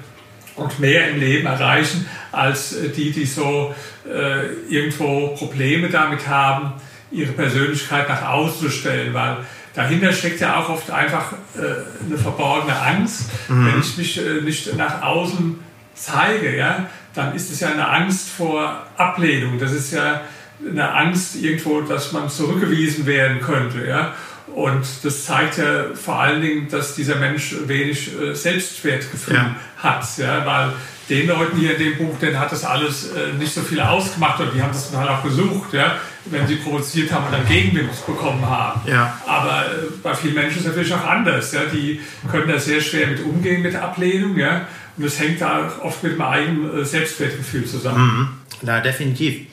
[0.57, 3.75] und mehr im Leben erreichen als äh, die, die so
[4.11, 6.73] äh, irgendwo Probleme damit haben
[7.11, 9.37] ihre Persönlichkeit nach außen zu stellen, weil
[9.75, 13.31] dahinter steckt ja auch oft einfach äh, eine verborgene Angst.
[13.49, 13.67] Mhm.
[13.67, 15.59] Wenn ich mich äh, nicht nach außen
[15.95, 19.59] zeige, ja, dann ist es ja eine Angst vor Ablehnung.
[19.59, 20.23] Das ist ja
[20.67, 23.87] eine Angst irgendwo, dass man zurückgewiesen werden könnte.
[23.87, 24.15] Ja?
[24.55, 29.57] Und das zeigt ja vor allen Dingen, dass dieser Mensch wenig äh, Selbstwertgefühl ja.
[29.79, 30.05] hat.
[30.19, 30.45] Ja?
[30.47, 30.73] Weil
[31.09, 34.41] den Leuten hier in dem Buch, denen hat das alles äh, nicht so viel ausgemacht
[34.41, 35.97] und die haben das dann halt auch gesucht, ja?
[36.27, 38.81] Wenn sie provoziert haben und dann Gegenwind bekommen haben.
[38.89, 39.19] Ja.
[39.27, 41.53] Aber äh, bei vielen Menschen ist es natürlich auch anders.
[41.53, 41.61] Ja?
[41.73, 44.37] Die können da sehr schwer mit umgehen mit Ablehnung.
[44.39, 44.67] Ja?
[44.97, 48.39] Und das hängt da oft mit dem eigenen äh, Selbstwertgefühl zusammen.
[48.61, 48.67] Mhm.
[48.67, 49.47] Ja, definitiv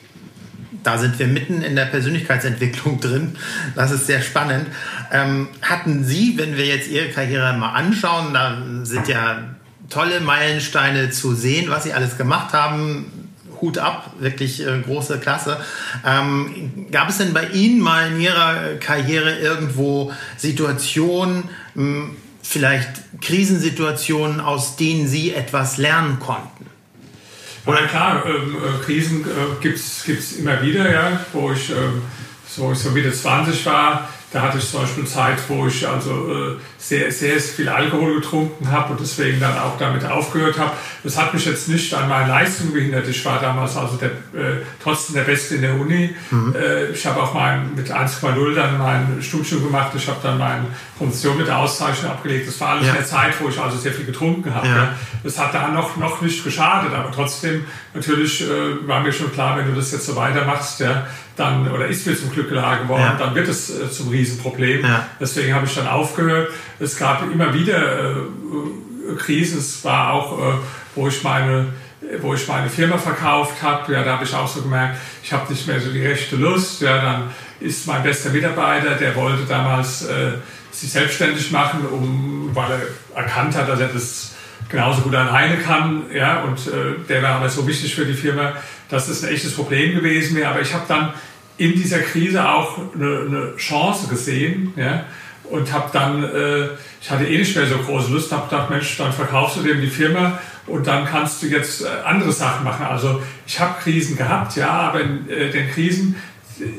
[0.82, 3.36] da sind wir mitten in der Persönlichkeitsentwicklung drin.
[3.74, 4.66] Das ist sehr spannend.
[5.12, 9.38] Ähm, hatten Sie, wenn wir jetzt Ihre Karriere mal anschauen, da sind ja
[9.88, 13.21] tolle Meilensteine zu sehen, was Sie alles gemacht haben.
[13.62, 15.58] Hut ab, wirklich äh, große Klasse.
[16.04, 21.44] Ähm, gab es denn bei Ihnen mal in Ihrer Karriere irgendwo Situationen,
[21.74, 22.90] mh, hm, vielleicht
[23.22, 26.66] Krisensituationen, aus denen Sie etwas lernen konnten?
[27.64, 31.74] Oder klar, ähm, äh, Krisen äh, gibt es immer wieder, ja, wo ich, äh,
[32.48, 36.56] so, so Mitte 20 war, da hatte ich zum Beispiel Zeit, wo ich also äh,
[36.78, 40.72] sehr, sehr viel Alkohol getrunken habe und deswegen dann auch damit aufgehört habe.
[41.04, 43.06] Das hat mich jetzt nicht an meinen Leistungen behindert.
[43.08, 46.14] Ich war damals also der, äh, trotzdem der Beste in der Uni.
[46.30, 46.54] Mhm.
[46.56, 49.92] Äh, ich habe auch mein, mit 1,0 dann mein Studium gemacht.
[49.94, 50.66] Ich habe dann meine
[50.96, 52.48] Promotion mit der Auszeichnung abgelegt.
[52.48, 52.92] Das war alles ja.
[52.92, 54.66] in der Zeit, wo ich also sehr viel getrunken habe.
[54.66, 54.94] Ja.
[55.22, 59.58] Das hat da noch, noch nicht geschadet, aber trotzdem natürlich äh, war mir schon klar,
[59.58, 63.02] wenn du das jetzt so weitermachst, ja, dann, oder ist mir zum Glück klar geworden,
[63.02, 63.16] ja.
[63.18, 64.84] dann wird es äh, zum Riesenproblem.
[64.84, 65.06] Ja.
[65.20, 66.50] Deswegen habe ich dann aufgehört.
[66.78, 69.58] Es gab immer wieder äh, Krisen.
[69.58, 70.52] Es war auch, äh,
[70.94, 71.66] wo ich meine
[72.20, 75.50] wo ich meine Firma verkauft habe, ja, da habe ich auch so gemerkt, ich habe
[75.52, 76.82] nicht mehr so die rechte Lust.
[76.82, 77.30] Ja, dann
[77.60, 80.32] ist mein bester Mitarbeiter, der wollte damals äh,
[80.72, 84.32] sich selbstständig machen, um, weil er erkannt hat, dass er das
[84.68, 86.04] genauso gut alleine kann.
[86.12, 88.54] Ja, und äh, der war aber so wichtig für die Firma,
[88.88, 90.50] dass das ein echtes Problem gewesen wäre.
[90.50, 91.12] Aber ich habe dann
[91.58, 94.72] in dieser Krise auch eine, eine Chance gesehen.
[94.76, 95.04] Ja,
[95.52, 96.68] und habe dann, äh,
[97.00, 99.80] ich hatte eh nicht mehr so große Lust, habe gedacht, Mensch, dann verkaufst du dem
[99.80, 102.86] die Firma und dann kannst du jetzt äh, andere Sachen machen.
[102.86, 106.16] Also ich habe Krisen gehabt, ja, aber in äh, den Krisen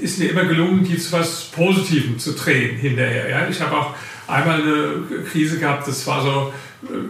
[0.01, 3.29] ist mir immer gelungen, die zu was Positivem zu drehen hinterher.
[3.29, 3.47] Ja.
[3.47, 3.93] Ich habe auch
[4.27, 6.53] einmal eine Krise gehabt, das war so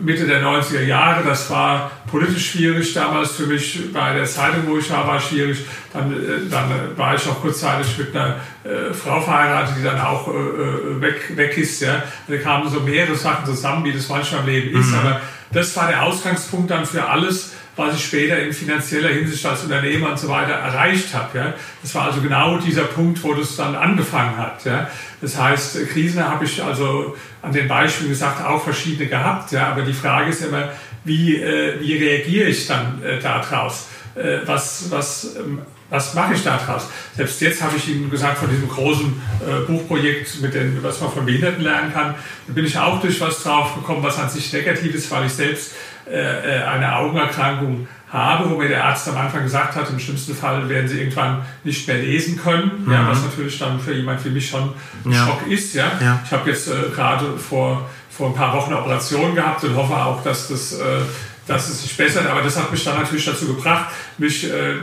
[0.02, 1.24] Mitte der 90er Jahre.
[1.24, 3.92] Das war politisch schwierig damals für mich.
[3.92, 5.66] Bei der Zeitung, wo ich war, war schwierig.
[5.92, 10.28] Dann, äh, dann war ich auch kurzzeitig mit einer äh, Frau verheiratet, die dann auch
[10.28, 11.82] äh, äh, weg, weg ist.
[11.82, 12.04] Ja.
[12.28, 14.92] Da kamen so mehrere Sachen zusammen, wie das manchmal im Leben ist.
[14.92, 15.00] Mhm.
[15.00, 19.64] Aber das war der Ausgangspunkt dann für alles, was ich später in finanzieller Hinsicht als
[19.64, 21.38] Unternehmer und so weiter erreicht habe.
[21.38, 21.54] Ja.
[21.82, 24.64] Das war also genau dieser Punkt, wo das dann angefangen hat.
[24.66, 24.90] Ja.
[25.22, 29.52] Das heißt, Krisen habe ich also an den Beispielen gesagt auch verschiedene gehabt.
[29.52, 29.70] Ja.
[29.70, 30.70] Aber die Frage ist immer,
[31.04, 33.88] wie, äh, wie reagiere ich dann äh, daraus?
[34.16, 36.88] Äh, was, was, ähm, was mache ich daraus?
[37.16, 41.12] Selbst jetzt habe ich Ihnen gesagt, von diesem großen äh, Buchprojekt, mit den, was man
[41.12, 42.16] von Behinderten lernen kann,
[42.48, 45.34] da bin ich auch durch was drauf gekommen, was an sich negativ ist, weil ich
[45.34, 45.74] selbst
[46.06, 50.88] eine Augenerkrankung habe, wo mir der Arzt am Anfang gesagt hat, im schlimmsten Fall werden
[50.88, 52.92] sie irgendwann nicht mehr lesen können, mhm.
[52.92, 54.72] ja, was natürlich dann für jemand wie mich schon
[55.04, 55.26] ein ja.
[55.26, 55.74] Schock ist.
[55.74, 55.92] Ja.
[56.00, 56.20] ja.
[56.24, 59.96] Ich habe jetzt äh, gerade vor, vor ein paar Wochen eine Operation gehabt und hoffe
[59.96, 61.00] auch, dass, das, äh,
[61.48, 63.88] dass es sich bessert, aber das hat mich dann natürlich dazu gebracht,
[64.20, 64.76] mich äh,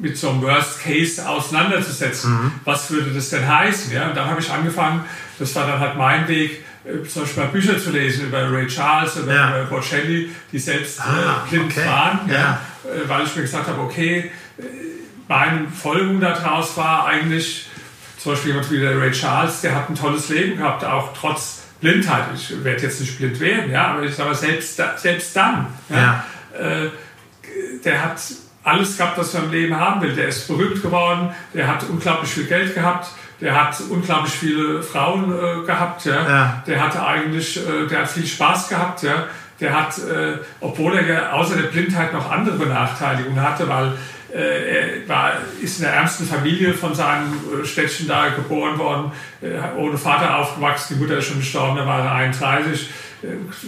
[0.00, 2.30] mit so einem Worst Case auseinanderzusetzen.
[2.30, 2.52] Mhm.
[2.64, 3.92] Was würde das denn heißen?
[3.92, 4.10] Ja?
[4.10, 5.04] Und dann habe ich angefangen,
[5.40, 6.64] das war dann halt mein Weg, äh,
[7.08, 9.62] zum Beispiel mal Bücher zu lesen über Ray Charles, über, ja.
[9.62, 11.86] über Bocelli, die selbst ah, äh, blind okay.
[11.86, 12.60] waren, ja.
[12.84, 14.62] Äh, weil ich mir gesagt habe, okay, äh,
[15.26, 17.66] meine Folgerung daraus war eigentlich,
[18.18, 21.62] zum Beispiel jemand wie der Ray Charles, der hat ein tolles Leben gehabt, auch trotz
[21.80, 22.24] Blindheit.
[22.34, 26.24] Ich werde jetzt nicht blind werden, ja, aber ich sage selbst, selbst dann, ja,
[26.58, 26.88] äh,
[27.84, 28.20] der hat
[28.62, 30.14] alles gehabt, was man im Leben haben will.
[30.14, 33.08] Der ist berühmt geworden, der hat unglaublich viel Geld gehabt,
[33.44, 36.28] der hat unglaublich viele Frauen äh, gehabt, ja?
[36.28, 36.62] ja.
[36.66, 39.26] Der hatte eigentlich, äh, der hat viel Spaß gehabt, ja.
[39.60, 43.92] Der hat, äh, obwohl er ja außer der Blindheit noch andere Benachteiligungen hatte, weil
[44.34, 49.12] äh, er war, ist in der ärmsten Familie von seinem äh, Städtchen da geboren worden,
[49.42, 52.88] äh, ohne Vater aufgewachsen, die Mutter ist schon gestorben, da war er 31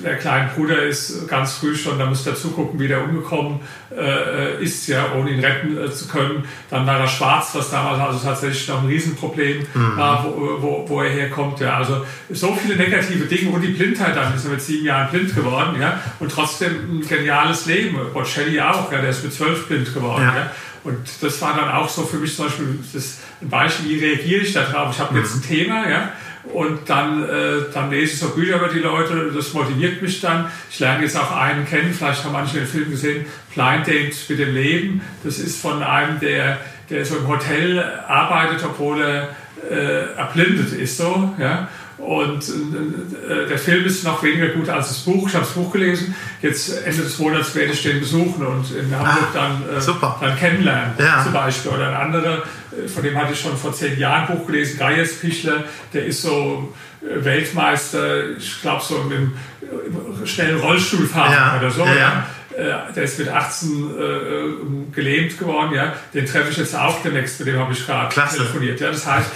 [0.04, 3.60] der kleine Bruder ist ganz früh schon, da muss er zugucken, wie der umgekommen
[3.96, 6.44] äh, ist, ja, ohne ihn retten äh, zu können.
[6.70, 9.96] Dann war er schwarz, was damals also tatsächlich noch ein Riesenproblem mhm.
[9.96, 11.60] war, wo, wo, wo, er herkommt.
[11.60, 11.76] Ja.
[11.76, 15.34] Also so viele negative Dinge und die Blindheit, dann ist er mit sieben Jahren blind
[15.34, 17.98] geworden ja, und trotzdem ein geniales Leben.
[18.12, 20.22] Bocelli auch, ja, der ist mit zwölf blind geworden.
[20.22, 20.36] Ja.
[20.36, 20.50] ja.
[20.84, 24.42] Und das war dann auch so für mich zum Beispiel das ein Beispiel, wie reagiere
[24.42, 24.94] ich darauf.
[24.94, 25.20] Ich habe mhm.
[25.20, 26.12] jetzt ein Thema, ja,
[26.52, 30.50] und dann, äh, dann lese ich so Bücher über die Leute, das motiviert mich dann.
[30.70, 34.38] Ich lerne jetzt auch einen kennen, vielleicht haben manche den Film gesehen, Blind Date mit
[34.38, 35.00] dem Leben.
[35.24, 39.28] Das ist von einem, der, der so im Hotel arbeitet, obwohl er
[39.70, 40.96] äh, erblindet ist.
[40.96, 41.68] So, ja?
[41.98, 45.28] Und äh, der Film ist noch weniger gut als das Buch.
[45.28, 46.14] Ich habe das Buch gelesen.
[46.42, 50.38] Jetzt Ende des Monats werde ich den besuchen und in Hamburg ah, dann, äh, dann
[50.38, 51.22] kennenlernen, ja.
[51.22, 51.70] zum Beispiel.
[51.70, 54.78] Oder ein anderer, äh, von dem hatte ich schon vor zehn Jahren ein Buch gelesen,
[54.78, 59.32] Gaius Pichler, der ist so äh, Weltmeister, ich glaube so dem
[59.62, 61.58] äh, schnellen Rollstuhlfahren ja.
[61.58, 61.84] oder so.
[61.86, 62.26] Ja.
[62.56, 65.94] Der ist mit 18 äh, gelähmt geworden, ja.
[66.14, 68.80] Den treffe ich jetzt auch demnächst, mit dem habe ich gerade telefoniert.
[68.80, 68.90] Ja.
[68.90, 69.30] Das heißt,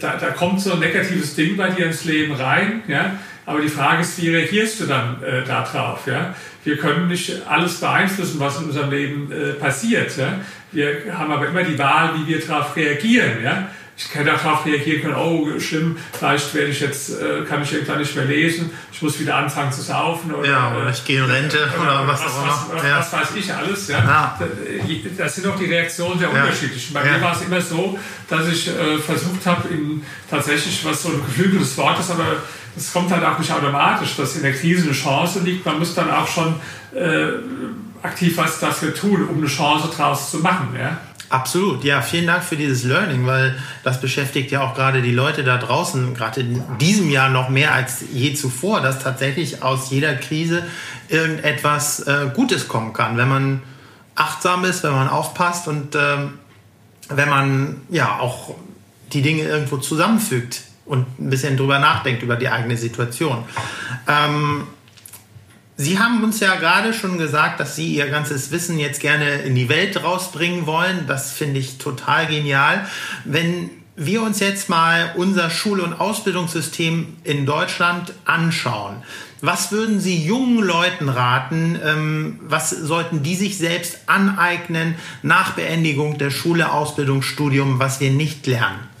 [0.00, 3.12] da, da kommt so ein negatives Ding bei dir ins Leben rein, ja.
[3.46, 6.06] Aber die Frage ist, wie reagierst du dann äh, darauf?
[6.08, 6.34] Ja?
[6.64, 10.16] Wir können nicht alles beeinflussen, was in unserem Leben äh, passiert.
[10.16, 10.40] Ja?
[10.72, 13.44] Wir haben aber immer die Wahl, wie wir darauf reagieren.
[13.44, 13.68] Ja?
[13.98, 17.98] Ich kann darauf reagieren können, oh schlimm, vielleicht werde ich jetzt, äh, kann ich irgendwann
[17.98, 20.34] nicht mehr lesen, ich muss wieder anfangen zu saufen.
[20.34, 22.74] Oder, ja, oder ich gehe in Rente äh, oder, was, auch immer.
[22.74, 22.98] Was, ja.
[22.98, 23.88] was, weiß ich alles.
[23.88, 23.98] Ja?
[23.98, 24.40] ja.
[25.16, 26.42] Das sind auch die Reaktionen sehr ja.
[26.42, 26.92] unterschiedlich.
[26.92, 29.66] Bei mir war es immer so, dass ich äh, versucht habe,
[30.28, 32.42] tatsächlich, was so ein geflügeltes Wort ist, aber
[32.76, 35.64] es kommt halt auch nicht automatisch, dass in der Krise eine Chance liegt.
[35.64, 36.54] Man muss dann auch schon
[36.94, 37.28] äh,
[38.02, 40.76] aktiv was dafür tun, um eine Chance draus zu machen.
[40.78, 40.98] Ja?
[41.28, 45.42] Absolut, ja, vielen Dank für dieses Learning, weil das beschäftigt ja auch gerade die Leute
[45.42, 50.14] da draußen, gerade in diesem Jahr noch mehr als je zuvor, dass tatsächlich aus jeder
[50.14, 50.62] Krise
[51.08, 53.62] irgendetwas äh, Gutes kommen kann, wenn man
[54.14, 56.00] achtsam ist, wenn man aufpasst und äh,
[57.08, 58.54] wenn man ja auch
[59.12, 63.44] die Dinge irgendwo zusammenfügt und ein bisschen drüber nachdenkt über die eigene Situation.
[64.08, 64.66] Ähm,
[65.78, 69.54] Sie haben uns ja gerade schon gesagt, dass Sie Ihr ganzes Wissen jetzt gerne in
[69.54, 71.06] die Welt rausbringen wollen.
[71.06, 72.86] Das finde ich total genial.
[73.26, 79.02] Wenn wir uns jetzt mal unser Schul- und Ausbildungssystem in Deutschland anschauen,
[79.42, 81.78] was würden Sie jungen Leuten raten?
[81.84, 88.10] Ähm, was sollten die sich selbst aneignen nach Beendigung der Schule, Ausbildung, Studium, was wir
[88.10, 88.95] nicht lernen?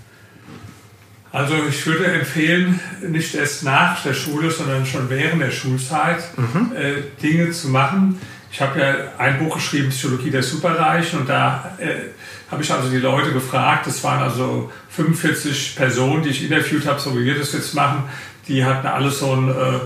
[1.36, 6.72] Also ich würde empfehlen, nicht erst nach der Schule, sondern schon während der Schulzeit mhm.
[6.74, 8.18] äh, Dinge zu machen.
[8.50, 12.88] Ich habe ja ein Buch geschrieben, Psychologie der Superreichen, und da äh, habe ich also
[12.88, 17.38] die Leute gefragt, das waren also 45 Personen, die ich interviewt habe, so wie wir
[17.38, 18.04] das jetzt machen,
[18.48, 19.50] die hatten alle so ein...
[19.50, 19.80] Äh,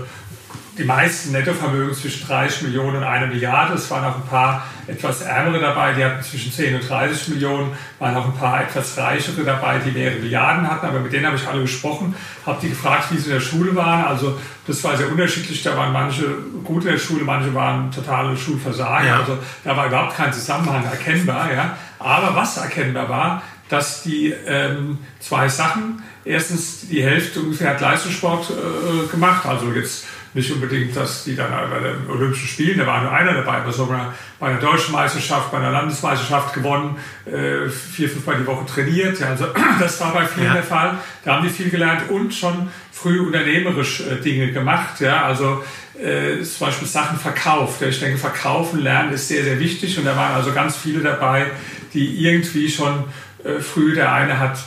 [0.81, 3.75] die meisten Nettovermögen zwischen 30 Millionen und einer Milliarde.
[3.75, 7.71] Es waren auch ein paar etwas ärmere dabei, die hatten zwischen 10 und 30 Millionen,
[7.99, 11.35] waren auch ein paar etwas reichere dabei, die mehrere Milliarden hatten, aber mit denen habe
[11.35, 12.15] ich alle gesprochen,
[12.45, 14.05] habe die gefragt, wie sie in der Schule waren.
[14.05, 16.23] Also das war sehr unterschiedlich, da waren manche
[16.63, 19.19] gut in der Schule, manche waren totale Schulversager, ja.
[19.19, 21.53] also da war überhaupt kein Zusammenhang erkennbar.
[21.53, 21.77] Ja.
[21.99, 28.49] Aber was erkennbar war, dass die ähm, zwei Sachen, erstens die Hälfte ungefähr hat Leistungssport
[28.49, 33.01] äh, gemacht, also jetzt nicht unbedingt, dass die dann bei den Olympischen Spielen, da war
[33.01, 38.09] nur einer dabei, aber sogar bei einer deutschen Meisterschaft, bei einer Landesmeisterschaft gewonnen, äh, vier,
[38.09, 39.19] fünfmal die Woche trainiert.
[39.19, 39.47] Ja, also
[39.79, 40.53] das war bei vielen ja.
[40.53, 40.97] der Fall.
[41.25, 45.01] Da haben die viel gelernt und schon früh unternehmerisch äh, Dinge gemacht.
[45.01, 45.63] Ja, also
[45.99, 47.81] äh, zum Beispiel Sachen verkauft.
[47.81, 51.47] Ich denke, verkaufen lernen ist sehr, sehr wichtig und da waren also ganz viele dabei,
[51.93, 53.03] die irgendwie schon
[53.43, 54.59] äh, früh, der eine hat,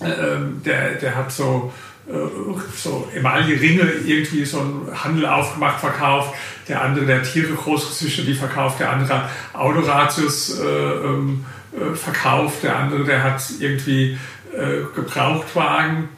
[0.00, 1.72] äh, ähm, der, der hat so
[2.76, 6.34] so Emaille-Ringe irgendwie so einen Handel aufgemacht, verkauft.
[6.68, 8.80] Der andere, der Tiere großgezüchtet, die verkauft.
[8.80, 12.62] Der andere hat Autoradios äh, ähm, äh, verkauft.
[12.62, 14.18] Der andere, der hat irgendwie
[14.52, 16.08] äh, Gebrauchtwagen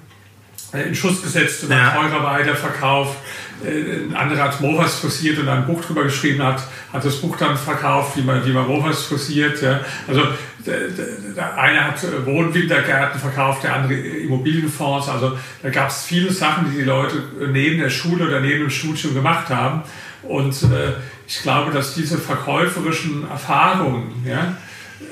[0.73, 1.91] in Schuss gesetzt und ja.
[1.91, 3.17] teurer weiterverkauft.
[3.65, 7.57] Ein anderer hat Movas frisiert und ein Buch drüber geschrieben hat, hat das Buch dann
[7.57, 9.63] verkauft, wie man, wie man Movas frisiert.
[9.63, 9.81] Ja.
[10.07, 10.23] Also
[10.67, 15.09] der eine hat Wohnwintergärten verkauft, der andere Immobilienfonds.
[15.09, 18.71] Also da gab es viele Sachen, die die Leute neben der Schule oder neben dem
[18.71, 19.83] Studium gemacht haben.
[20.23, 20.93] Und äh,
[21.27, 24.57] ich glaube, dass diese verkäuferischen Erfahrungen ja,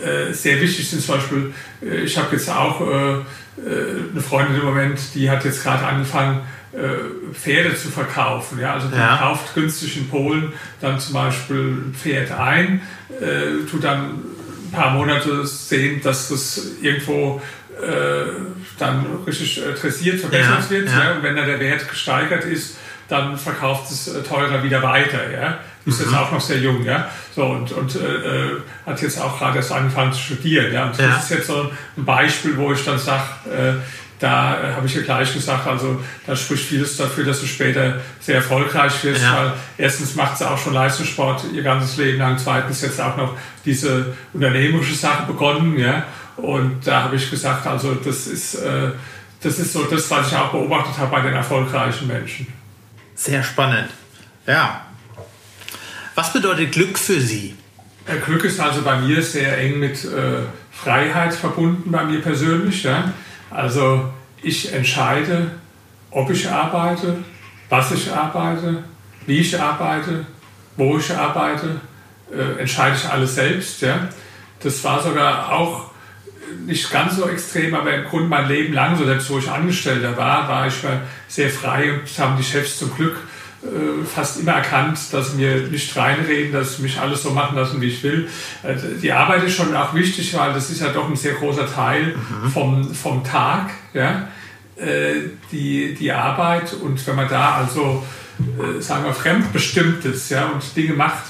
[0.03, 1.03] äh, sehr wichtig sind.
[1.03, 3.23] Zum Beispiel, äh, ich habe jetzt auch äh, äh,
[4.13, 6.41] eine Freundin im Moment, die hat jetzt gerade angefangen,
[6.73, 8.59] äh, Pferde zu verkaufen.
[8.61, 8.75] Ja?
[8.75, 9.17] Also die ja.
[9.17, 12.83] kauft günstig in Polen dann zum Beispiel ein Pferd ein,
[13.71, 14.23] tut dann
[14.75, 17.41] paar Monate sehen, dass das irgendwo
[17.81, 18.27] äh,
[18.79, 20.89] dann richtig dressiert, verbessert ja, wird.
[20.89, 21.05] Ja.
[21.05, 21.17] ja.
[21.17, 22.77] Und wenn dann der Wert gesteigert ist,
[23.09, 25.31] dann verkauft es äh, teurer wieder weiter.
[25.31, 25.59] Ja?
[25.85, 26.07] Die ist mhm.
[26.07, 27.09] jetzt auch noch sehr jung, ja.
[27.35, 30.73] So, und, und äh, äh, hat jetzt auch gerade erst angefangen zu studieren.
[30.73, 30.87] Ja?
[30.87, 31.09] Und ja.
[31.09, 33.73] das ist jetzt so ein Beispiel, wo ich dann sage, äh,
[34.21, 38.01] da äh, habe ich ja gleich gesagt, also da spricht vieles dafür, dass du später
[38.21, 39.37] sehr erfolgreich wirst, ja.
[39.37, 43.37] weil erstens macht sie auch schon Leistungssport ihr ganzes Leben lang, zweitens jetzt auch noch
[43.65, 46.05] diese unternehmerische Sache begonnen, ja,
[46.37, 48.91] und da habe ich gesagt, also das ist, äh,
[49.43, 52.47] das ist so das, was ich auch beobachtet habe bei den erfolgreichen Menschen.
[53.15, 53.89] Sehr spannend.
[54.47, 54.87] Ja.
[56.15, 57.57] Was bedeutet Glück für Sie?
[58.27, 62.83] Glück ist also bei mir sehr eng mit äh, Freiheit verbunden, bei mir persönlich.
[62.83, 63.13] Ja?
[63.51, 65.51] Also ich entscheide,
[66.11, 67.25] ob ich arbeite,
[67.69, 68.85] was ich arbeite,
[69.27, 70.27] wie ich arbeite,
[70.77, 71.81] wo ich arbeite,
[72.31, 73.81] äh, entscheide ich alles selbst.
[73.81, 74.09] Ja?
[74.61, 75.91] Das war sogar auch
[76.67, 80.17] nicht ganz so extrem, aber im Grunde mein Leben lang, so selbst wo ich Angestellter
[80.17, 80.75] war, war ich
[81.29, 83.17] sehr frei und haben die Chefs zum Glück
[83.65, 87.57] äh, fast immer erkannt, dass sie mir nicht reinreden, dass sie mich alles so machen
[87.57, 88.29] lassen, wie ich will.
[88.63, 91.73] Äh, die Arbeit ist schon auch wichtig, weil das ist ja doch ein sehr großer
[91.73, 92.51] Teil mhm.
[92.51, 94.29] vom, vom Tag, ja?
[94.77, 96.75] Äh, die, die Arbeit.
[96.75, 98.05] Und wenn man da also,
[98.81, 101.23] sagen wir, fremdbestimmt ist ja, und Dinge macht,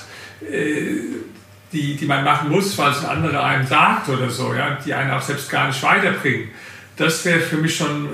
[1.74, 4.94] die, die man machen muss, weil es ein anderer einem sagt oder so, ja, die
[4.94, 6.48] einen auch selbst gar nicht weiterbringen,
[6.96, 8.08] das wäre für mich schon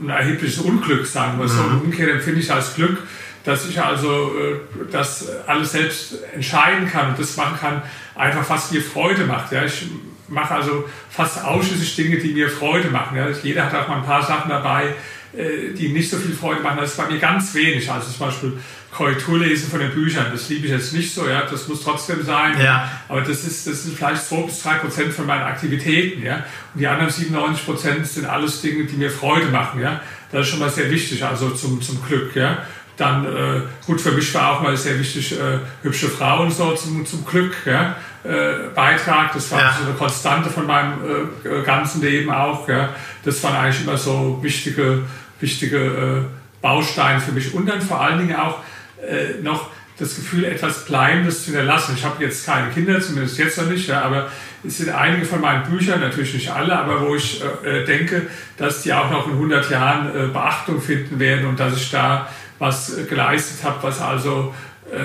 [0.00, 1.62] ein erhebliches Unglück, sagen wir so.
[1.62, 1.80] Mhm.
[1.82, 2.98] Umgekehrt empfinde ich als Glück,
[3.44, 4.56] dass ich also äh,
[4.90, 7.82] das alles selbst entscheiden kann und das machen kann,
[8.14, 9.52] einfach was mir Freude macht.
[9.52, 9.64] Ja.
[9.64, 9.86] Ich
[10.28, 13.16] mache also fast ausschließlich Dinge, die mir Freude machen.
[13.16, 13.28] Ja.
[13.42, 14.94] Jeder hat auch mal ein paar Sachen dabei,
[15.36, 16.78] äh, die nicht so viel Freude machen.
[16.80, 17.90] Das ist bei mir ganz wenig.
[17.90, 18.52] Also zum Beispiel
[18.90, 22.60] Korrekturlesen von den Büchern, das liebe ich jetzt nicht so, ja, das muss trotzdem sein.
[22.60, 22.90] Ja.
[23.08, 26.44] Aber das ist, das sind vielleicht 2 bis 3 Prozent von meinen Aktivitäten, ja.
[26.74, 30.00] Und die anderen 97 Prozent sind alles Dinge, die mir Freude machen, ja.
[30.32, 32.64] Das ist schon mal sehr wichtig, also zum, zum Glück, ja.
[33.00, 37.06] Dann, äh, gut, für mich war auch mal sehr wichtig, äh, hübsche Frauen so zum,
[37.06, 37.96] zum Glück, ja.
[38.22, 39.72] Äh, Beitrag, das war ja.
[39.72, 40.98] so eine Konstante von meinem
[41.42, 42.90] äh, ganzen Leben auch, ja.
[43.24, 45.04] Das waren eigentlich immer so wichtige,
[45.40, 46.24] wichtige äh,
[46.60, 47.54] Bausteine für mich.
[47.54, 48.58] Und dann vor allen Dingen auch,
[49.00, 51.94] äh, noch das Gefühl, etwas Bleibendes zu hinterlassen.
[51.96, 54.28] Ich habe jetzt keine Kinder, zumindest jetzt noch nicht, ja, aber
[54.66, 58.82] es sind einige von meinen Büchern, natürlich nicht alle, aber wo ich äh, denke, dass
[58.82, 62.28] die auch noch in 100 Jahren äh, Beachtung finden werden und dass ich da
[62.60, 64.54] was geleistet habe, was also
[64.92, 64.98] äh,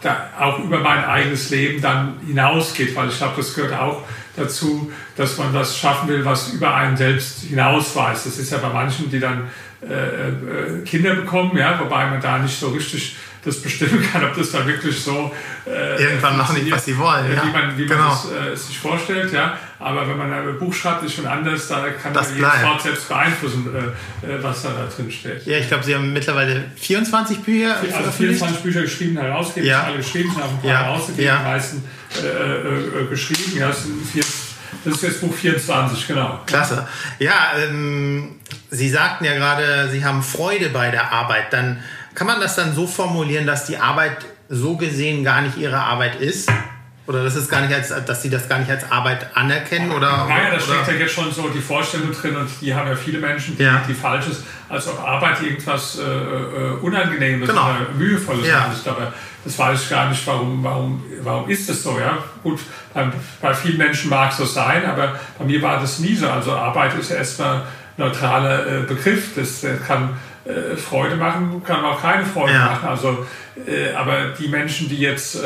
[0.00, 4.02] da auch über mein eigenes Leben dann hinausgeht, weil ich glaube, das gehört auch
[4.36, 8.26] dazu, dass man das schaffen will, was über einen selbst hinausweist.
[8.26, 9.50] Das ist ja bei manchen, die dann
[9.82, 14.36] äh, äh, Kinder bekommen, ja, wobei man da nicht so richtig das bestimmen kann, ob
[14.36, 15.34] das dann wirklich so
[15.66, 17.44] äh, irgendwann machen die, was sie wollen, ja.
[17.44, 18.08] wie man, wie genau.
[18.08, 19.58] man es äh, sich vorstellt, ja.
[19.78, 22.82] Aber wenn man ein Buch schreibt, ist schon anders, da kann das man jedes Wort
[22.82, 25.46] selbst beeinflussen, äh, äh, was da, da drin steht.
[25.46, 29.84] Ja, ich glaube, Sie haben mittlerweile 24 Bücher Also 24 Bücher geschrieben, herausgegeben, ja.
[29.84, 30.82] alle geschrieben, haben ein paar ja.
[30.84, 31.38] herausgegeben, ja.
[31.38, 31.84] die meisten
[33.08, 34.24] geschrieben, ja, es sind vier
[34.84, 36.40] das ist jetzt Buch 24, genau.
[36.46, 36.86] Klasse.
[37.18, 38.36] Ja, ähm,
[38.70, 41.52] Sie sagten ja gerade, Sie haben Freude bei der Arbeit.
[41.52, 41.82] Dann
[42.14, 44.18] kann man das dann so formulieren, dass die Arbeit
[44.48, 46.50] so gesehen gar nicht Ihre Arbeit ist?
[47.10, 49.90] Oder das ist gar nicht als, dass sie das gar nicht als Arbeit anerkennen?
[49.90, 52.94] Oder, naja, da steckt ja jetzt schon so die Vorstellung drin und die haben ja
[52.94, 53.82] viele Menschen, die, ja.
[53.88, 57.64] die falsch ist, als ob Arbeit irgendwas äh, äh, Unangenehmes genau.
[57.64, 58.70] oder Mühevolles ja.
[58.72, 58.86] ist.
[58.86, 59.12] Aber
[59.44, 61.98] das weiß ich gar nicht, warum, warum, warum ist das so.
[61.98, 62.18] Ja?
[62.44, 62.60] Gut,
[62.94, 66.28] bei, bei vielen Menschen mag es so sein, aber bei mir war das nie so.
[66.28, 67.62] Also Arbeit ist ja erstmal ein
[67.96, 69.34] neutraler äh, Begriff.
[69.34, 70.10] Das äh, kann
[70.44, 72.66] äh, Freude machen, kann auch keine Freude ja.
[72.66, 72.88] machen.
[72.88, 73.26] Also,
[73.66, 75.38] äh, aber die Menschen, die jetzt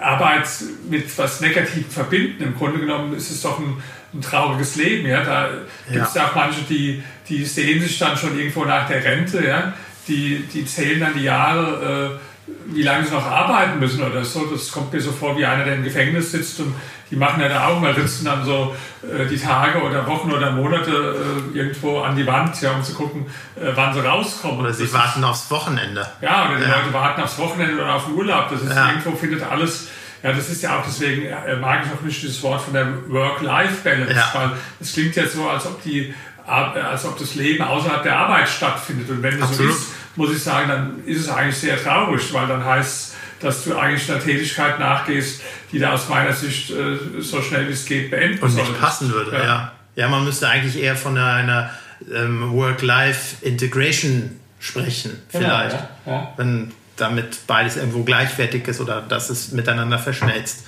[0.00, 0.48] Arbeit
[0.88, 2.42] mit was Negativem verbinden.
[2.42, 3.82] Im Grunde genommen ist es doch ein,
[4.14, 5.08] ein trauriges Leben.
[5.08, 5.22] Ja?
[5.22, 5.50] Da
[5.90, 6.28] gibt es ja.
[6.28, 9.46] auch manche, die, die sehen sich dann schon irgendwo nach der Rente.
[9.46, 9.74] Ja?
[10.08, 12.29] Die, die zählen dann die Jahre, äh,
[12.66, 14.46] wie lange sie noch arbeiten müssen oder so.
[14.46, 16.74] Das kommt mir so vor, wie einer, der im Gefängnis sitzt und
[17.10, 20.52] die machen ja da auch mal, ritzen dann so äh, die Tage oder Wochen oder
[20.52, 21.16] Monate
[21.52, 24.60] äh, irgendwo an die Wand, ja, um zu gucken, äh, wann sie rauskommen.
[24.60, 26.06] Oder sie das warten ist, aufs Wochenende.
[26.20, 26.76] Ja, oder die ja.
[26.76, 28.50] Leute warten aufs Wochenende oder auf den Urlaub.
[28.50, 28.90] Das ist ja.
[28.90, 29.88] irgendwo findet alles.
[30.22, 32.86] Ja, das ist ja auch deswegen äh, mag ich auch nicht dieses Wort von der
[33.08, 34.30] Work-Life-Balance, ja.
[34.34, 36.14] weil es klingt ja so, als ob die
[36.46, 39.08] als ob das Leben außerhalb der Arbeit stattfindet.
[39.10, 39.72] Und wenn das Absolut.
[39.72, 43.64] so ist, muss ich sagen, dann ist es eigentlich sehr traurig, weil dann heißt dass
[43.64, 45.40] du eigentlich einer Tätigkeit nachgehst,
[45.72, 48.80] die da aus meiner Sicht äh, so schnell wie es geht beenden Und nicht solltest.
[48.80, 49.44] passen würde, ja.
[49.44, 49.72] ja.
[49.96, 50.08] ja.
[50.08, 51.70] man müsste eigentlich eher von einer, einer
[52.14, 55.76] ähm, Work-Life-Integration sprechen, genau, vielleicht.
[56.06, 56.32] Ja, ja.
[56.36, 60.66] Wenn damit beides irgendwo gleichwertig ist oder dass es miteinander verschmelzt.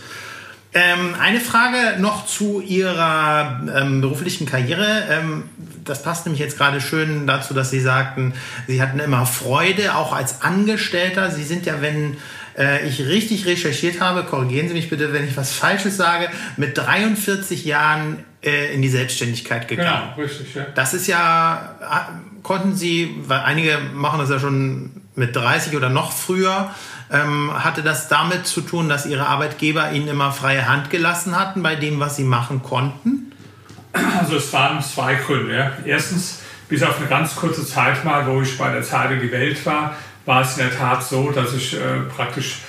[0.75, 5.05] Ähm, eine Frage noch zu Ihrer ähm, beruflichen Karriere.
[5.11, 5.45] Ähm,
[5.85, 8.33] das passt nämlich jetzt gerade schön dazu, dass Sie sagten,
[8.67, 11.31] Sie hatten immer Freude, auch als Angestellter.
[11.31, 12.17] Sie sind ja, wenn
[12.57, 16.77] äh, ich richtig recherchiert habe, korrigieren Sie mich bitte, wenn ich was Falsches sage, mit
[16.79, 20.15] 43 Jahren äh, in die Selbstständigkeit gegangen.
[20.15, 20.67] Genau, richtig, ja.
[20.75, 21.77] Das ist ja,
[22.43, 26.75] konnten Sie, weil einige machen das ja schon mit 30 oder noch früher,
[27.13, 31.63] ähm, hatte das damit zu tun, dass Ihre Arbeitgeber Ihnen immer freie Hand gelassen hatten
[31.63, 33.33] bei dem, was Sie machen konnten?
[33.93, 35.73] Also es waren zwei Gründe.
[35.85, 39.65] Erstens, bis auf eine ganz kurze Zeit mal, wo ich bei der Zeitung Die Welt
[39.67, 39.95] war,
[40.25, 42.61] war es in der Tat so, dass ich äh, praktisch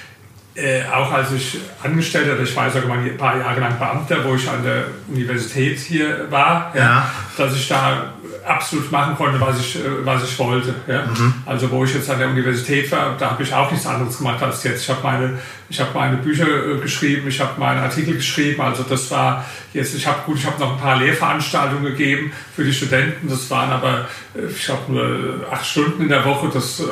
[0.55, 4.35] äh, auch als ich Angestellter, ich war sogar mal ein paar Jahre lang Beamter, wo
[4.35, 6.81] ich an der Universität hier war, ja.
[6.81, 8.13] Ja, dass ich da
[8.45, 10.75] absolut machen konnte, was ich, äh, was ich wollte.
[10.87, 11.05] Ja.
[11.05, 11.33] Mhm.
[11.45, 14.43] Also wo ich jetzt an der Universität war, da habe ich auch nichts anderes gemacht
[14.43, 14.83] als jetzt.
[14.83, 15.39] Ich habe meine,
[15.69, 18.61] ich habe meine Bücher äh, geschrieben, ich habe meine Artikel geschrieben.
[18.61, 22.63] Also das war jetzt, ich habe gut, ich habe noch ein paar Lehrveranstaltungen gegeben für
[22.63, 23.27] die Studenten.
[23.27, 26.49] Das waren aber, ich habe nur acht Stunden in der Woche.
[26.53, 26.83] Das,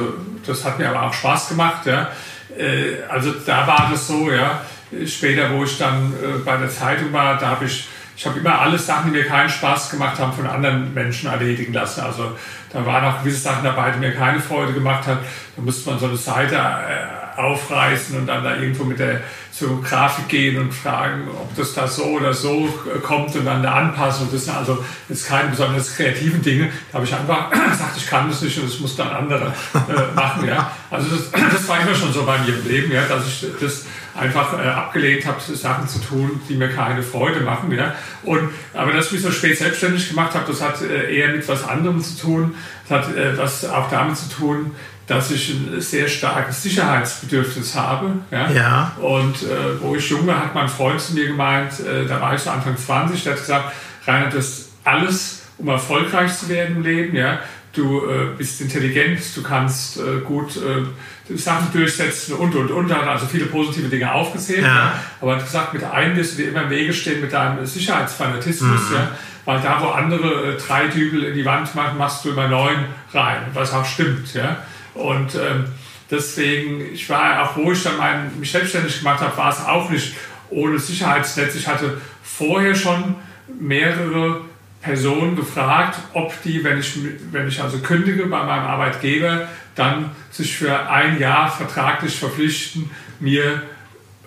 [0.45, 1.85] das hat mir aber auch Spaß gemacht.
[1.85, 2.09] Ja.
[2.57, 4.61] Äh, also da war das so, ja.
[5.05, 7.87] Später, wo ich dann äh, bei der Zeitung war, da habe ich,
[8.17, 11.71] ich habe immer alle Sachen, die mir keinen Spaß gemacht haben, von anderen Menschen erledigen
[11.71, 12.01] lassen.
[12.01, 12.35] Also
[12.73, 15.19] da waren auch gewisse Sachen dabei, die mir keine Freude gemacht haben.
[15.55, 19.21] Da musste man so eine Seite äh, aufreißen und dann da irgendwo mit der
[19.51, 22.67] zur Grafik gehen und fragen, ob das da so oder so
[23.03, 24.25] kommt und dann da anpassen.
[24.25, 26.71] Und das sind also jetzt keine besonders kreativen Dinge.
[26.91, 30.15] Da habe ich einfach gesagt, ich kann das nicht und das muss dann andere äh,
[30.15, 30.47] machen.
[30.47, 30.71] Ja.
[30.89, 33.85] Also das, das, war immer schon so bei mir im Leben, ja, dass ich das
[34.17, 37.71] einfach äh, abgelehnt habe, Sachen zu tun, die mir keine Freude machen.
[37.71, 37.93] Ja.
[38.23, 41.47] Und, aber dass ich mich so spät selbstständig gemacht habe, das hat äh, eher mit
[41.47, 42.55] was anderem zu tun.
[42.87, 44.71] Das hat äh, was auch damit zu tun,
[45.11, 48.13] dass ich ein sehr starkes Sicherheitsbedürfnis habe.
[48.31, 48.49] Ja?
[48.49, 48.91] ja.
[49.01, 52.33] Und äh, wo ich jung war, hat mein Freund zu mir gemeint, äh, da war
[52.33, 53.73] ich so Anfang 20, der hat gesagt,
[54.07, 57.17] Rainer, das ist alles, um erfolgreich zu werden im Leben.
[57.17, 57.39] Ja?
[57.73, 62.89] Du äh, bist intelligent, du kannst äh, gut äh, Sachen durchsetzen und, und, und.
[62.89, 64.63] Er hat also viele positive Dinge aufgezählt.
[64.63, 64.75] Ja.
[64.75, 64.93] Ja?
[65.19, 67.65] Aber er hat gesagt, mit einem wirst du dir immer im Wege stehen mit deinem
[67.65, 68.89] Sicherheitsfanatismus.
[68.89, 68.95] Mhm.
[68.95, 69.11] Ja?
[69.43, 72.85] Weil da, wo andere äh, drei Dübel in die Wand machen, machst du immer neun
[73.13, 74.33] rein, was auch stimmt.
[74.33, 74.55] Ja?
[74.93, 75.65] Und ähm,
[76.09, 79.89] deswegen, ich war auch, wo ich dann mein, mich selbstständig gemacht habe, war es auch
[79.89, 80.15] nicht
[80.49, 81.55] ohne Sicherheitsnetz.
[81.55, 83.15] Ich hatte vorher schon
[83.59, 84.41] mehrere
[84.81, 86.97] Personen gefragt, ob die, wenn ich,
[87.31, 92.89] wenn ich also kündige bei meinem Arbeitgeber, dann sich für ein Jahr vertraglich verpflichten,
[93.19, 93.61] mir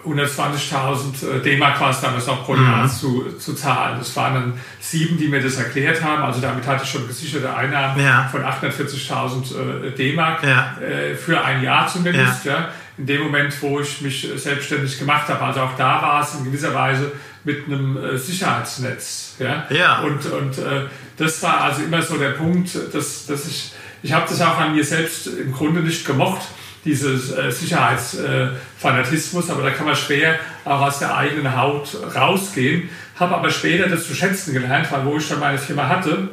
[0.07, 2.89] 120.000 äh, D-Mark war es damals noch pro Jahr mhm.
[2.89, 3.99] zu, zu zahlen.
[3.99, 6.23] Das waren dann sieben, die mir das erklärt haben.
[6.23, 8.29] Also damit hatte ich schon gesicherte Einnahmen ja.
[8.31, 10.77] von 840.000 äh, D-Mark ja.
[10.81, 12.45] äh, für ein Jahr zumindest.
[12.45, 12.69] Ja.
[12.97, 15.43] In dem Moment, wo ich mich selbstständig gemacht habe.
[15.43, 17.11] Also auch da war es in gewisser Weise
[17.43, 19.35] mit einem Sicherheitsnetz.
[19.39, 19.67] Ja.
[19.69, 19.99] ja.
[20.01, 20.87] Und, und äh,
[21.17, 24.77] das war also immer so der Punkt, dass, dass ich, ich habe das auch an
[24.77, 26.43] mir selbst im Grunde nicht gemocht
[26.85, 32.91] dieses äh, Sicherheitsfanatismus, aber da kann man schwer auch aus der eigenen Haut rausgehen.
[33.19, 36.29] Habe aber später das zu schätzen gelernt, weil wo ich dann meine Firma hatte,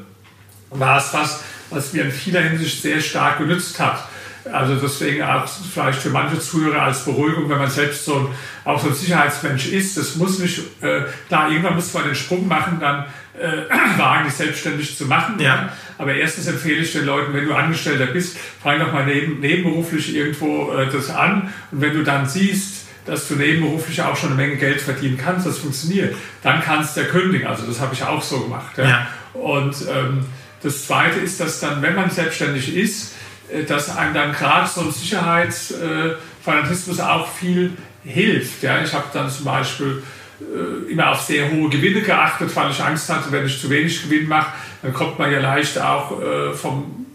[0.72, 4.08] war es was, was mir in vieler Hinsicht sehr stark genützt hat.
[4.52, 8.28] Also deswegen auch vielleicht für manche Zuhörer als Beruhigung, wenn man selbst so ein,
[8.66, 9.98] auch so ein Sicherheitsmensch ist.
[9.98, 13.06] Das muss nicht, äh, da irgendwann muss man den Sprung machen, dann
[13.40, 15.40] äh, wagen, dich selbstständig zu machen.
[15.40, 15.72] Ja.
[15.98, 20.14] Aber erstens empfehle ich den Leuten, wenn du Angestellter bist, fang doch mal neben, nebenberuflich
[20.16, 21.54] irgendwo äh, das an.
[21.72, 25.48] Und wenn du dann siehst, dass du nebenberuflich auch schon eine Menge Geld verdienen kannst,
[25.48, 27.48] das funktioniert, dann kannst du ja kündigen.
[27.48, 28.78] Also das habe ich auch so gemacht.
[28.78, 28.86] Ja.
[28.86, 29.08] ja.
[29.34, 30.26] Und ähm,
[30.62, 33.16] das Zweite ist, dass dann, wenn man selbstständig ist,
[33.52, 37.72] äh, dass einem dann gerade so ein Sicherheitsfanatismus auch viel
[38.04, 38.64] hilft.
[38.64, 40.02] Ja, ich habe dann zum Beispiel äh,
[40.90, 44.28] immer auf sehr hohe Gewinne geachtet, weil ich Angst hatte, wenn ich zu wenig Gewinn
[44.28, 47.06] mache, dann kommt man ja leicht auch äh, vom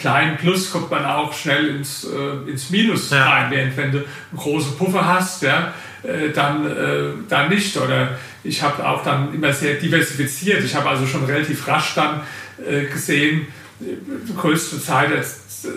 [0.00, 3.28] kleinen Plus kommt man auch schnell ins, äh, ins Minus ja.
[3.28, 7.76] rein, während wenn du einen großen Puffer hast, ja, äh, dann, äh, dann nicht.
[7.76, 10.64] Oder ich habe auch dann immer sehr diversifiziert.
[10.64, 12.22] Ich habe also schon relativ rasch dann
[12.66, 13.46] äh, gesehen,
[13.80, 15.10] die größte Zeit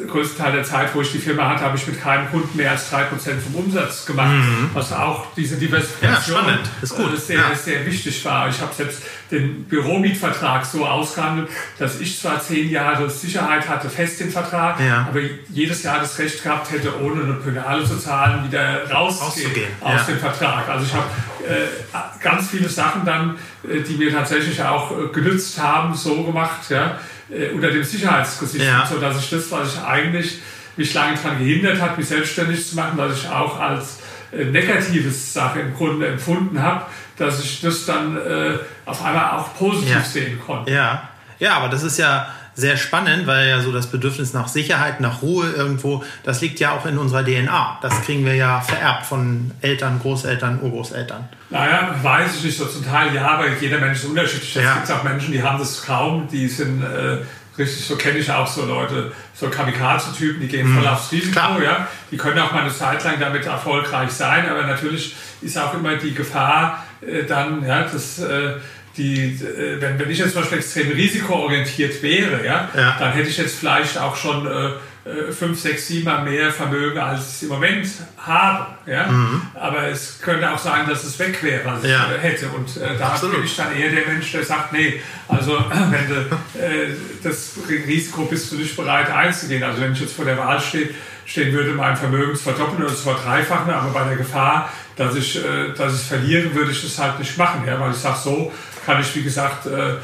[0.08, 2.72] größten Teil der Zeit, wo ich die Firma hatte, habe ich mit keinem Kunden mehr
[2.72, 3.08] als 3%
[3.40, 4.70] vom Umsatz gemacht, mhm.
[4.74, 7.14] was auch diese Diversifikation ja, Ist gut.
[7.14, 7.56] Äh, sehr, ja.
[7.56, 8.48] sehr wichtig war.
[8.50, 14.20] Ich habe selbst den Büromietvertrag so ausgehandelt, dass ich zwar zehn Jahre Sicherheit hatte, fest
[14.20, 15.08] den Vertrag, ja.
[15.10, 15.20] aber
[15.50, 20.20] jedes Jahr das Recht gehabt hätte, ohne eine Penale zu zahlen, wieder rauszugehen aus dem
[20.20, 20.70] Vertrag.
[20.70, 21.08] Also ich habe
[21.48, 26.70] äh, ganz viele Sachen dann, äh, die mir tatsächlich auch äh, genützt haben, so gemacht,
[26.70, 26.98] ja,
[27.30, 28.86] äh, unter dem Sicherheitsgesichtspunkt, ja.
[28.86, 30.39] sodass ich das, was ich eigentlich
[30.76, 33.99] mich lange daran gehindert hat, mich selbstständig zu machen, was ich auch als
[34.32, 36.86] äh, negatives Sache im Grunde empfunden habe,
[37.17, 40.01] dass ich das dann äh, auf einmal auch positiv ja.
[40.01, 40.71] sehen konnte.
[40.71, 41.09] Ja.
[41.39, 45.22] ja, aber das ist ja sehr spannend, weil ja so das Bedürfnis nach Sicherheit, nach
[45.22, 47.80] Ruhe irgendwo, das liegt ja auch in unserer DNA.
[47.82, 51.28] Das kriegen wir ja vererbt von Eltern, Großeltern, Urgroßeltern.
[51.49, 54.56] Naja, weiß ich nicht so zum Teil, ja, aber jeder Mensch ist unterschiedlich.
[54.56, 54.76] Es ja.
[54.76, 57.20] gibt auch Menschen, die haben das kaum, die sind äh,
[57.58, 60.88] richtig, so kenne ich auch so Leute, so Kamikaze-Typen, die gehen voll mhm.
[60.88, 61.62] aufs Risiko, Klar.
[61.62, 61.88] ja.
[62.12, 65.95] Die können auch mal eine Zeit lang damit erfolgreich sein, aber natürlich ist auch immer
[65.95, 68.54] die Gefahr äh, dann, ja, dass äh,
[68.98, 72.96] die, äh, wenn, wenn ich jetzt zum Beispiel extrem risikoorientiert wäre, ja, ja.
[73.00, 74.72] dann hätte ich jetzt vielleicht auch schon äh,
[75.06, 77.86] äh, fünf, sechs, sieben Mal mehr Vermögen, als ich im Moment
[78.18, 78.68] habe.
[78.86, 79.08] Ja?
[79.08, 79.41] Mhm.
[79.54, 82.06] Aber es könnte auch sein, dass es weg wäre, was ja.
[82.16, 82.48] ich hätte.
[82.48, 83.36] Und äh, da Absolut.
[83.36, 85.58] bin ich dann eher der Mensch, der sagt, nee, also
[85.89, 86.16] wenn du
[86.58, 89.62] äh, das Risiko bist du nicht bereit einzugehen.
[89.64, 90.91] Also wenn ich jetzt vor der Wahl stehe,
[91.26, 95.36] stehen würde, mein Vermögen zu verdoppeln oder zu verdreifachen, aber bei der Gefahr, dass ich,
[95.36, 97.64] äh, dass ich verliere, würde ich das halt nicht machen.
[97.68, 97.78] Ja?
[97.78, 98.54] Weil ich sage, so
[98.86, 99.98] kann ich, wie gesagt, äh, äh,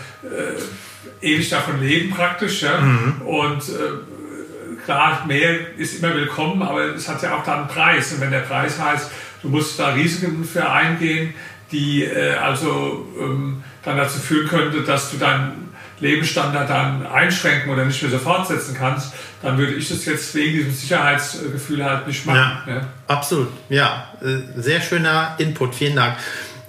[1.22, 2.62] ewig davon leben praktisch.
[2.62, 2.80] Ja?
[2.80, 3.22] Mhm.
[3.22, 8.14] Und äh, klar, mehr ist immer willkommen, aber es hat ja auch dann einen Preis.
[8.14, 9.12] Und wenn der Preis heißt,
[9.42, 11.34] du musst da Risiken für eingehen,
[11.72, 15.70] die äh, also ähm, dann dazu führen könnte, dass du deinen
[16.00, 20.58] Lebensstandard dann einschränken oder nicht mehr so fortsetzen kannst, dann würde ich das jetzt wegen
[20.58, 22.58] diesem Sicherheitsgefühl halt nicht machen.
[22.68, 22.82] Ja, ja.
[23.08, 24.08] Absolut, ja.
[24.22, 26.18] Äh, sehr schöner Input, vielen Dank.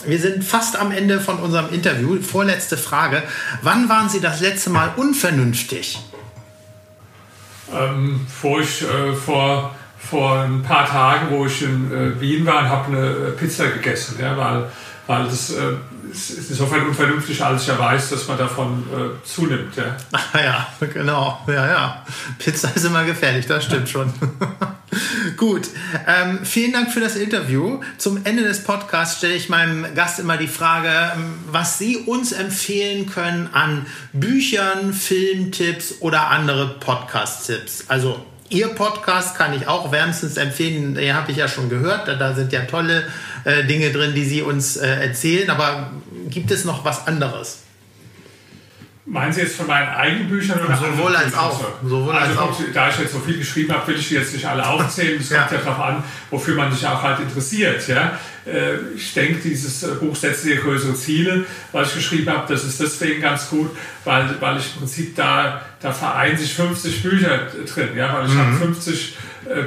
[0.07, 2.21] Wir sind fast am Ende von unserem Interview.
[2.23, 3.23] Vorletzte Frage.
[3.63, 5.99] Wann waren Sie das letzte Mal unvernünftig?
[7.73, 12.69] Ähm, vor, ich, äh, vor, vor ein paar Tagen, wo ich in äh, Wien war
[12.69, 14.65] habe eine äh, Pizza gegessen, ja, weil,
[15.07, 15.75] weil das äh,
[16.11, 19.77] ist insofern unvernünftig, als ich ja weiß, dass man davon äh, zunimmt.
[19.77, 19.97] Ja.
[20.13, 21.41] Ah, ja, genau.
[21.47, 22.05] Ja, ja.
[22.39, 24.13] Pizza ist immer gefährlich, das stimmt schon.
[25.37, 25.69] Gut,
[26.07, 27.81] ähm, vielen Dank für das Interview.
[27.99, 32.33] Zum Ende des Podcasts stelle ich meinem Gast immer die Frage, ähm, was Sie uns
[32.33, 37.85] empfehlen können an Büchern, Filmtipps oder andere Podcast-Tipps.
[37.89, 40.97] Also Ihr Podcast kann ich auch wärmstens empfehlen.
[40.97, 42.09] Den habe ich ja schon gehört.
[42.09, 43.05] Da, sind ja tolle
[43.45, 45.49] äh, Dinge drin, die Sie uns äh, erzählen.
[45.51, 45.93] Aber
[46.29, 47.61] gibt es noch was anderes?
[49.11, 51.61] Meinen Sie jetzt von meinen eigenen Büchern oder Sowohl als auch.
[51.83, 52.61] Sowohl also, als auch.
[52.73, 55.21] Da ich jetzt so viel geschrieben habe, will ich die jetzt nicht alle aufzählen.
[55.21, 57.89] Es kommt ja, ja darauf an, wofür man sich auch halt interessiert.
[57.89, 58.17] Ja?
[58.47, 62.63] Äh, ich denke, dieses äh, Buch setzt dir größere Ziele, was ich geschrieben habe, das
[62.63, 63.71] ist deswegen ganz gut,
[64.05, 67.89] weil, weil ich im Prinzip da, da vereinen sich 50 Bücher drin.
[67.97, 68.15] Ja?
[68.15, 68.39] Weil ich mhm.
[68.39, 69.17] habe 50 äh,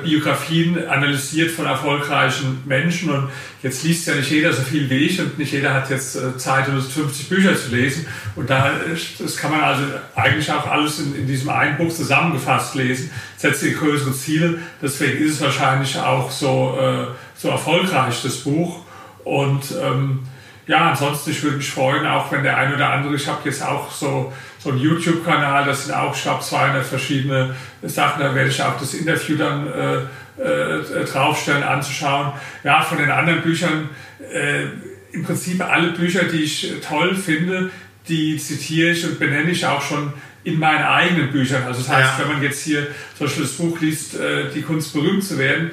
[0.04, 3.10] Biografien analysiert von erfolgreichen Menschen.
[3.10, 3.30] Und
[3.62, 6.38] jetzt liest ja nicht jeder so viel wie ich und nicht jeder hat jetzt äh,
[6.38, 8.08] Zeit, 50 Bücher zu lesen.
[8.36, 8.72] Und da
[9.20, 9.84] das kann man also
[10.16, 15.24] eigentlich auch alles in, in diesem einen Buch zusammengefasst lesen, setzt die größere Ziele, deswegen
[15.24, 18.84] ist es wahrscheinlich auch so, äh, so erfolgreich, das Buch.
[19.24, 20.20] Und ähm,
[20.66, 23.64] ja, ansonsten, ich würde mich freuen, auch wenn der ein oder andere, ich habe jetzt
[23.64, 28.50] auch so, so einen YouTube-Kanal, das sind auch, ich glaube, 200 verschiedene Sachen, da werde
[28.50, 32.32] ich auch das Interview dann äh, äh, draufstellen, anzuschauen.
[32.64, 33.90] Ja, von den anderen Büchern,
[34.32, 34.68] äh,
[35.12, 37.70] im Prinzip alle Bücher, die ich toll finde,
[38.08, 41.64] die zitiere ich und benenne ich auch schon in meinen eigenen Büchern.
[41.64, 42.24] Also das heißt, ja.
[42.24, 42.88] wenn man jetzt hier
[43.18, 45.72] zum Beispiel das Buch liest, äh, Die Kunst berühmt zu werden,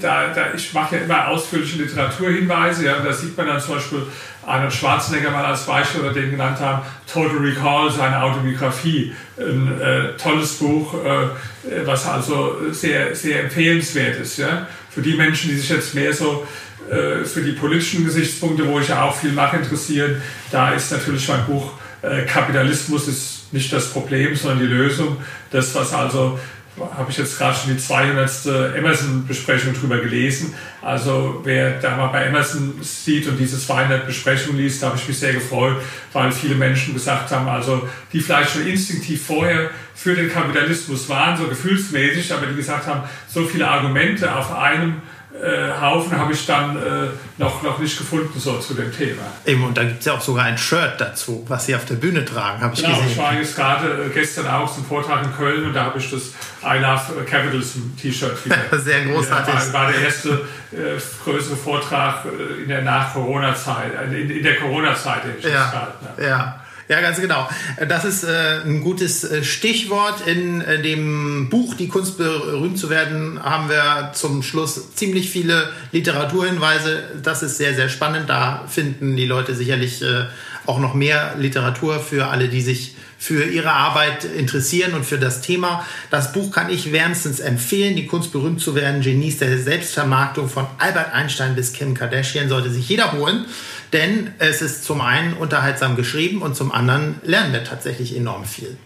[0.00, 4.02] da, da, ich mache ja immer ausführliche Literaturhinweise, ja, da sieht man dann zum Beispiel
[4.44, 10.16] Arnold Schwarzenegger mal als Beispiel oder den genannt haben, Total Recall, seine Autobiografie, ein äh,
[10.16, 14.38] tolles Buch, äh, was also sehr, sehr empfehlenswert ist.
[14.38, 14.66] Ja?
[14.90, 16.46] Für die Menschen, die sich jetzt mehr so
[16.90, 20.20] äh, für die politischen Gesichtspunkte, wo ich ja auch viel mache, interessieren,
[20.50, 21.72] da ist natürlich mein Buch
[22.02, 25.16] äh, Kapitalismus ist nicht das Problem, sondern die Lösung.
[25.50, 26.38] Das, was also
[26.78, 28.76] habe ich jetzt gerade schon die 200.
[28.76, 30.54] Emerson-Besprechung drüber gelesen.
[30.80, 35.06] Also wer da mal bei Emerson sieht und diese 200 Besprechungen liest, da habe ich
[35.06, 35.76] mich sehr gefreut,
[36.12, 41.36] weil viele Menschen gesagt haben, also die vielleicht schon instinktiv vorher für den Kapitalismus waren,
[41.36, 45.02] so gefühlsmäßig, aber die gesagt haben, so viele Argumente auf einem
[45.42, 49.22] äh, Haufen habe ich dann äh, noch, noch nicht gefunden so zu dem Thema.
[49.44, 51.96] Eben, und da gibt es ja auch sogar ein Shirt dazu, was Sie auf der
[51.96, 53.10] Bühne tragen, habe ich genau, gesehen.
[53.10, 56.08] Ich war jetzt gerade äh, gestern auch zum Vortrag in Köln und da habe ich
[56.10, 56.30] das
[56.64, 58.56] I Love Capitalism T-Shirt wieder.
[58.78, 59.52] Sehr großartig.
[59.52, 60.30] Das war, war der erste
[60.70, 65.70] äh, größere Vortrag äh, in der Nach-Corona-Zeit, äh, in, in, der Corona-Zeit, den ich ja,
[65.70, 66.24] gehalten habe.
[66.24, 66.61] Ja.
[66.92, 67.48] Ja, ganz genau.
[67.88, 70.26] Das ist äh, ein gutes äh, Stichwort.
[70.26, 75.70] In äh, dem Buch Die Kunst berühmt zu werden haben wir zum Schluss ziemlich viele
[75.92, 77.02] Literaturhinweise.
[77.22, 78.28] Das ist sehr, sehr spannend.
[78.28, 80.26] Da finden die Leute sicherlich äh,
[80.66, 85.40] auch noch mehr Literatur für alle, die sich für ihre Arbeit interessieren und für das
[85.40, 85.86] Thema.
[86.10, 87.96] Das Buch kann ich wärmstens empfehlen.
[87.96, 92.68] Die Kunst berühmt zu werden, Genies der Selbstvermarktung von Albert Einstein bis Kim Kardashian sollte
[92.68, 93.46] sich jeder holen.
[93.92, 98.76] Denn es ist zum einen unterhaltsam geschrieben und zum anderen lernen wir tatsächlich enorm viel.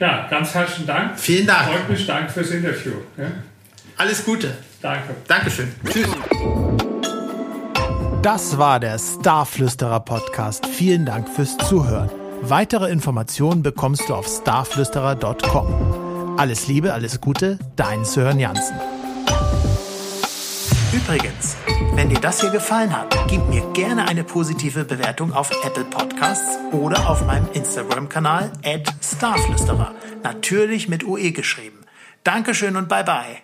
[0.00, 1.18] Ja, ganz herzlichen Dank.
[1.18, 1.68] Vielen Dank.
[1.68, 2.92] Freut mich, danke fürs Interview.
[3.16, 3.26] Ja?
[3.96, 4.56] Alles Gute.
[4.80, 5.14] Danke.
[5.28, 5.72] Dankeschön.
[5.88, 6.08] Tschüss.
[8.22, 10.66] Das war der Starflüsterer Podcast.
[10.66, 12.10] Vielen Dank fürs Zuhören.
[12.40, 16.36] Weitere Informationen bekommst du auf starflüsterer.com.
[16.36, 18.74] Alles Liebe, alles Gute, dein Sören Jansen.
[21.04, 21.56] Übrigens,
[21.94, 26.58] wenn dir das hier gefallen hat, gib mir gerne eine positive Bewertung auf Apple Podcasts
[26.70, 28.52] oder auf meinem Instagram-Kanal
[29.02, 29.94] @starflüsterer.
[30.22, 31.80] Natürlich mit UE geschrieben.
[32.22, 33.42] Dankeschön und bye bye.